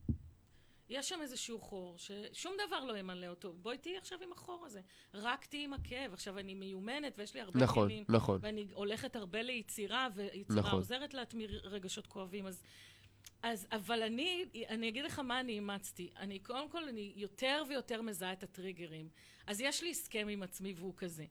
[0.88, 3.52] יש שם איזשהו חור ששום דבר לא ימלא אותו.
[3.52, 4.80] בואי תהיי עכשיו עם החור הזה.
[5.14, 6.12] רק תהיי עם הכאב.
[6.12, 8.04] עכשיו, אני מיומנת ויש לי הרבה נכון, כלים.
[8.08, 8.38] נכון.
[8.42, 10.78] ואני הולכת הרבה ליצירה, ויצירה נכון.
[10.78, 12.46] עוזרת להטמיר רגשות כואבים.
[12.46, 12.62] אז,
[13.42, 16.10] אז, אבל אני, אני אגיד לך מה אני אימצתי.
[16.16, 19.08] אני, קודם כל, אני יותר ויותר מזהה את הטריגרים.
[19.46, 21.24] אז יש לי הסכם עם עצמי והוא כזה.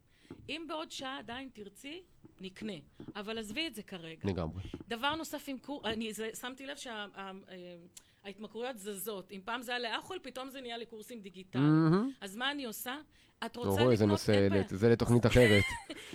[0.49, 2.03] אם בעוד שעה עדיין תרצי,
[2.41, 2.73] נקנה.
[3.15, 4.29] אבל עזבי את זה כרגע.
[4.29, 4.63] לגמרי.
[4.87, 5.89] דבר נוסף עם קור...
[5.89, 9.31] אני זה, שמתי לב שההתמכרויות שה, זזות.
[9.31, 11.89] אם פעם זה היה לאכול, פתאום זה נהיה לקורסים דיגיטליים.
[11.91, 12.17] Mm-hmm.
[12.21, 12.97] אז מה אני עושה?
[13.45, 13.91] את רוצה לקנות...
[13.91, 15.63] איזה נושא, זה לתוכנית אחרת.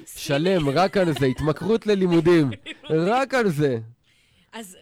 [0.07, 2.51] שלם, רק על זה, התמכרות ללימודים.
[3.13, 3.79] רק על זה.
[4.53, 4.77] אז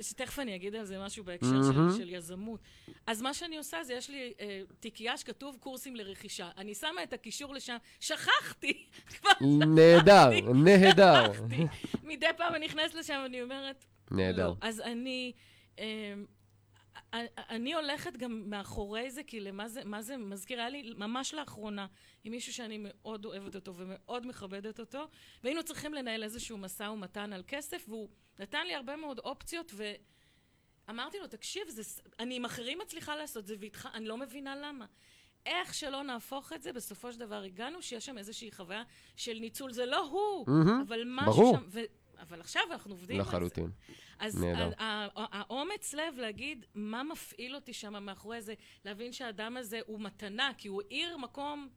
[0.00, 1.96] שתכף אני אגיד על זה משהו בהקשר של, מהמם.
[1.96, 2.60] של יזמות.
[3.06, 6.50] אז מה שאני עושה זה, יש לי אה, תיקייה שכתוב קורסים לרכישה.
[6.56, 8.86] אני שמה את הקישור לשם, שכחתי!
[9.76, 11.32] נהדר, נהדר.
[12.02, 14.48] מדי פעם אני נכנסת לשם ואני אומרת, נהדר.
[14.48, 14.54] לא.
[14.60, 15.32] אז אני...
[15.78, 16.14] אה,
[17.36, 20.58] אני הולכת גם מאחורי זה, כי למה זה, מה זה מזכיר?
[20.58, 21.86] היה לי ממש לאחרונה
[22.24, 25.08] עם מישהו שאני מאוד אוהבת אותו ומאוד מכבדת אותו,
[25.44, 28.08] והיינו צריכים לנהל איזשהו משא ומתן על כסף, והוא
[28.38, 29.72] נתן לי הרבה מאוד אופציות,
[30.86, 34.86] ואמרתי לו, תקשיב, זה, אני עם אחרים מצליחה לעשות זה, ואיתך, אני לא מבינה למה.
[35.46, 38.82] איך שלא נהפוך את זה, בסופו של דבר הגענו שיש שם איזושהי חוויה
[39.16, 39.72] של ניצול.
[39.72, 40.84] זה לא הוא, מהמם.
[40.88, 41.56] אבל משהו ברור.
[41.56, 41.80] שם...
[42.28, 43.30] אבל עכשיו אנחנו עובדים על זה.
[43.30, 43.70] לחלוטין.
[44.18, 44.44] אז
[45.16, 48.54] האומץ לב להגיד מה מפעיל אותי שם מאחורי זה,
[48.84, 51.68] להבין שהאדם הזה הוא מתנה, כי הוא עיר מקום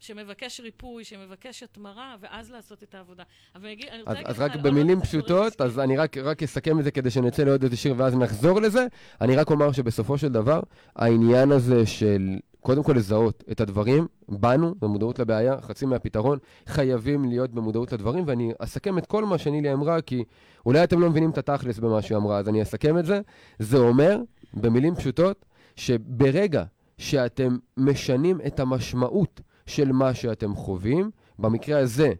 [0.00, 3.24] שמבקש ריפוי, שמבקש התמרה, ואז לעשות את העבודה.
[3.54, 5.60] אבל אני רוצה אז, אז רק במילים פשוטות.
[5.60, 8.86] אז אני רק, רק אסכם את זה כדי שנצא לעוד איזה שיר ואז נחזור לזה.
[9.20, 10.60] אני רק אומר שבסופו של דבר,
[10.96, 17.50] העניין הזה של קודם כל לזהות את הדברים, בנו, במודעות לבעיה, חצי מהפתרון, חייבים להיות
[17.50, 20.24] במודעות לדברים, ואני אסכם את כל מה שנילי אמרה, כי
[20.66, 23.20] אולי אתם לא מבינים את התכלס במה שהיא אמרה, אז אני אסכם את זה.
[23.58, 24.20] זה אומר,
[24.54, 25.44] במילים פשוטות,
[25.76, 26.64] שברגע
[26.98, 32.12] שאתם משנים את המשמעות של מה שאתם חווים, במקרה הזה,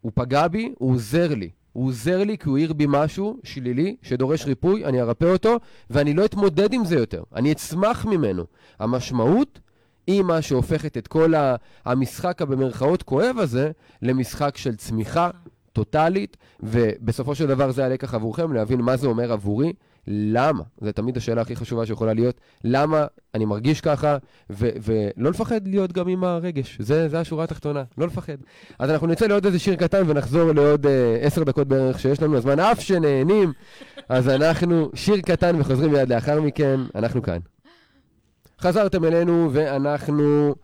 [0.00, 1.50] הוא פגע בי, הוא עוזר לי.
[1.72, 5.56] הוא עוזר לי כי הוא העיר בי משהו שלילי שדורש ריפוי, אני ארפא אותו,
[5.90, 7.22] ואני לא אתמודד עם זה יותר.
[7.34, 8.44] אני אצמח ממנו.
[8.78, 9.60] המשמעות
[10.06, 11.32] היא מה שהופכת את כל
[11.84, 13.70] המשחק הבמרכאות כואב הזה
[14.02, 15.30] למשחק של צמיחה
[15.72, 19.72] טוטאלית, ובסופו של דבר זה הלקח עבורכם, להבין מה זה אומר עבורי,
[20.06, 24.16] למה, זו תמיד השאלה הכי חשובה שיכולה להיות, למה אני מרגיש ככה,
[24.50, 28.36] ו- ולא לפחד להיות גם עם הרגש, זה, זה השורה התחתונה, לא לפחד.
[28.78, 32.36] אז אנחנו נצא לעוד איזה שיר קטן ונחזור לעוד אה, עשר דקות בערך שיש לנו,
[32.36, 33.52] הזמן אף שנהנים,
[34.08, 37.38] אז אנחנו שיר קטן וחוזרים מיד לאחר מכן, אנחנו כאן.
[38.60, 40.54] חזרתם אלינו ואנחנו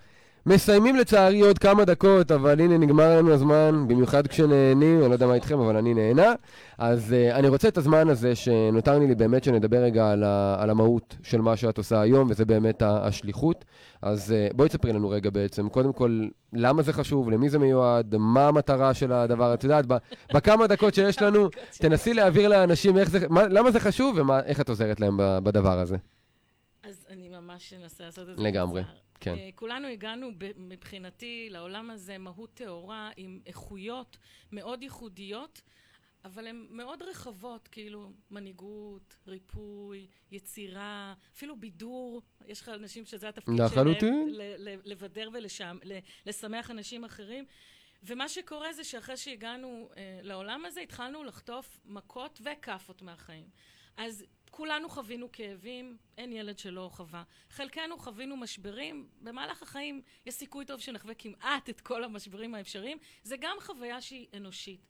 [0.48, 5.26] מסיימים לצערי עוד כמה דקות, אבל הנה נגמר לנו הזמן, במיוחד כשנהנים, אני לא יודע
[5.26, 6.34] מה איתכם, אבל אני נהנה.
[6.78, 10.70] אז uh, אני רוצה את הזמן הזה שנותר לי באמת שנדבר רגע על, ה, על
[10.70, 13.64] המהות של מה שאת עושה היום, וזה באמת השליחות.
[14.02, 18.16] אז uh, בואי תספרי לנו רגע בעצם, קודם כל, למה זה חשוב, למי זה מיועד,
[18.16, 19.96] מה המטרה של הדבר, את יודעת, ב-
[20.34, 21.48] בכמה דקות שיש לנו,
[21.82, 25.96] תנסי להעביר לאנשים איך זה, מה, למה זה חשוב ואיך את עוזרת להם בדבר הזה.
[26.88, 28.42] אז אני ממש אנסה לעשות את זה.
[28.42, 29.07] לגמרי, קצר.
[29.20, 29.34] כן.
[29.34, 34.18] אה, כולנו הגענו מבחינתי לעולם הזה מהות טהורה עם איכויות
[34.52, 35.62] מאוד ייחודיות,
[36.24, 42.22] אבל הן מאוד רחבות, כאילו מנהיגות, ריפוי, יצירה, אפילו בידור.
[42.46, 43.68] יש לך אנשים שזה התפקיד שלהם.
[44.84, 47.44] לבדר ולשמח אנשים אחרים.
[48.02, 53.48] ומה שקורה זה שאחרי שהגענו אה, לעולם הזה, התחלנו לחטוף מכות וכאפות מהחיים.
[53.96, 57.22] אז כולנו חווינו כאבים, אין ילד שלא חווה.
[57.50, 63.36] חלקנו חווינו משברים, במהלך החיים יש סיכוי טוב שנחווה כמעט את כל המשברים האפשריים, זה
[63.40, 64.86] גם חוויה שהיא אנושית.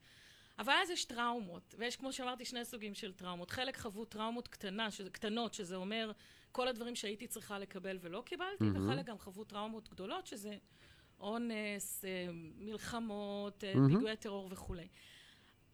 [0.58, 3.50] אבל אז יש טראומות, ויש כמו שאמרתי שני סוגים של טראומות.
[3.50, 6.12] חלק חוו טראומות קטנה, שזה, קטנות, שזה אומר
[6.52, 8.88] כל הדברים שהייתי צריכה לקבל ולא קיבלתי, מהמם.
[8.88, 10.56] וחלק גם חוו טראומות גדולות, שזה
[11.20, 12.26] אונס, אה,
[12.58, 13.88] מלחמות, מהמם.
[13.88, 14.88] פיגועי טרור וכולי.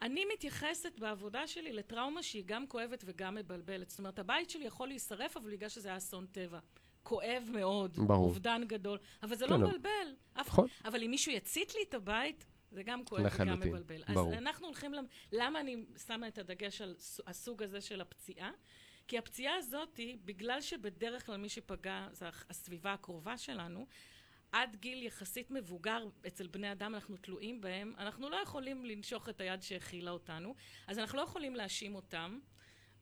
[0.03, 3.91] אני מתייחסת בעבודה שלי לטראומה שהיא גם כואבת וגם מבלבלת.
[3.91, 6.59] זאת אומרת, הבית שלי יכול להישרף, אבל בגלל שזה היה אסון טבע.
[7.03, 8.25] כואב מאוד, ברור.
[8.25, 10.15] אובדן גדול, אבל זה כן, לא מבלבל.
[10.37, 10.69] נכון.
[10.85, 14.03] אבל אם מישהו יצית לי את הבית, זה גם כואב וגם לחלוטין, מבלבל.
[14.15, 14.33] ברור.
[14.33, 15.05] אז אנחנו הולכים, למ...
[15.33, 16.95] למה אני שמה את הדגש על
[17.27, 18.51] הסוג הזה של הפציעה?
[19.09, 23.87] כי הפציעה הזאת היא, בגלל שבדרך כלל מי שפגע זה הסביבה הקרובה שלנו,
[24.55, 29.41] עד גיל יחסית מבוגר אצל בני אדם אנחנו תלויים בהם, אנחנו לא יכולים לנשוך את
[29.41, 30.55] היד שהכילה אותנו,
[30.87, 32.39] אז אנחנו לא יכולים להאשים אותם.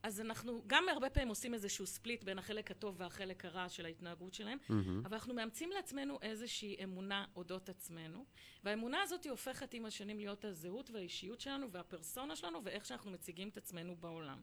[0.03, 4.35] אז אנחנו גם הרבה פעמים עושים איזשהו ספליט בין החלק הטוב והחלק הרע של ההתנהגות
[4.35, 5.03] שלהם, מהמם.
[5.07, 8.25] אבל אנחנו מאמצים לעצמנו איזושהי אמונה אודות עצמנו,
[8.65, 13.49] והאמונה הזאת היא הופכת עם השנים להיות הזהות והאישיות שלנו והפרסונה שלנו ואיך שאנחנו מציגים
[13.49, 14.39] את עצמנו בעולם.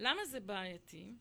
[0.00, 1.12] למה זה בעייתי?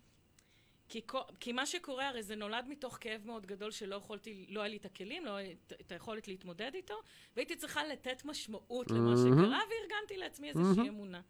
[0.93, 1.01] כי,
[1.39, 4.77] כי מה שקורה הרי זה נולד מתוך כאב מאוד גדול שלא יכולתי, לא היה לי
[4.77, 6.93] את הכלים, לא היה את- היכולת להתמודד איתו,
[7.35, 9.17] והייתי צריכה לתת משמעות למה מהמם.
[9.17, 10.89] שקרה, וארגנתי לעצמי איזושהי מהמם.
[10.89, 11.21] אמונה.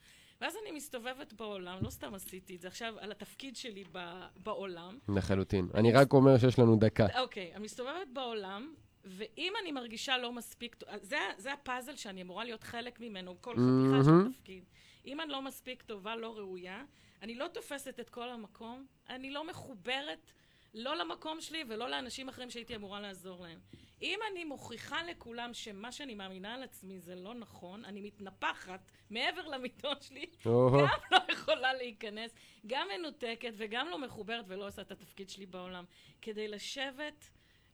[0.42, 5.00] ואז אני מסתובבת בעולם, לא סתם עשיתי את זה, עכשיו על התפקיד שלי ב- בעולם,
[5.16, 5.68] לחלוטין.
[5.74, 7.08] אני רק אומר שיש לנו דקה.
[7.22, 8.74] אוקיי, אני מסתובבת בעולם,
[9.06, 13.64] ואם אני מרגישה לא מספיק, זה, זה הפאזל שאני אמורה להיות חלק ממנו, כל חתיכה
[14.12, 14.24] מהמם.
[14.28, 14.64] לה תפקיד.
[15.06, 16.84] אם אני לא מספיק טובה, לא ראויה,
[17.24, 20.32] אני לא תופסת את כל המקום, אני לא מחוברת
[20.74, 23.60] לא למקום שלי ולא לאנשים אחרים שהייתי אמורה לעזור להם.
[24.02, 29.48] אם אני מוכיחה לכולם שמה שאני מאמינה על עצמי זה לא נכון, אני מתנפחת מעבר
[29.48, 30.80] למיטות שלי, או-הו.
[30.80, 32.36] גם לא יכולה להיכנס,
[32.68, 35.86] גם מנותקת וגם לא מחוברת ולא עושה את התפקיד שלי בעולם,
[36.22, 37.30] כדי לשבת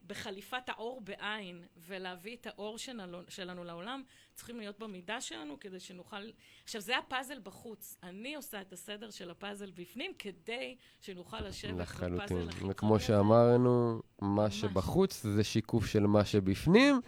[0.09, 4.03] בחליפת האור בעין ולהביא את האור שלנו, שלנו לעולם,
[4.35, 6.29] צריכים להיות במידה שלנו כדי שנוכל...
[6.63, 7.97] עכשיו, זה הפאזל בחוץ.
[8.03, 12.69] אני עושה את הסדר של הפאזל בפנים כדי שנוכל לשבת בפאזל לחלוטין.
[12.69, 12.99] וכמו.
[12.99, 14.51] שאמרנו, מה.
[14.51, 17.01] שבחוץ זה שיקוף של מה שבפנים,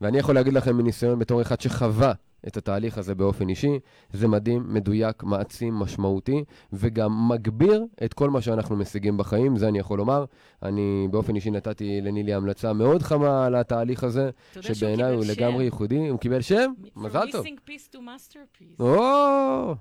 [0.00, 2.12] ואני יכול להגיד לכם מניסיון בתור אחד שחווה
[2.46, 3.78] את התהליך הזה באופן אישי,
[4.12, 9.78] זה מדהים, מדויק, מעצים, משמעותי, וגם מגביר את כל מה שאנחנו משיגים בחיים, זה אני
[9.78, 10.24] יכול לומר.
[10.62, 14.30] אני באופן אישי נתתי לנילי המלצה מאוד חמה על התהליך הזה,
[14.60, 15.64] שבעיניי הוא לגמרי.
[15.64, 16.08] ייחודי.
[16.08, 16.72] הוא קיבל שם?
[16.96, 17.46] מזל טוב.
[17.46, 18.82] missing piece to masterpiece.
[18.82, 19.74] או!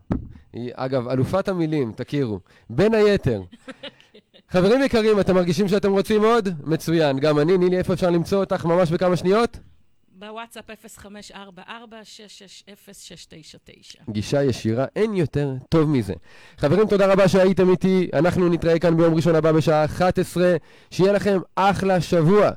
[0.54, 2.40] היא, אגב, אלופת המילים, תכירו.
[2.70, 3.42] בין היתר.
[4.52, 6.50] חברים יקרים, אתם מרגישים שאתם רוצים עוד?
[6.64, 7.20] מצוין.
[7.20, 9.60] גם אני, נילי, איפה אפשר למצוא אותך ממש בכמה שניות?
[10.20, 11.10] בוואטסאפ 0544-660-699.
[14.10, 16.14] גישה ישירה, אין יותר טוב מזה.
[16.58, 18.10] חברים, תודה רבה שהייתם איתי.
[18.14, 20.56] אנחנו נתראה כאן ביום ראשון הבא בשעה 11.
[20.92, 22.52] שיהיה לכם אחלה שבוע.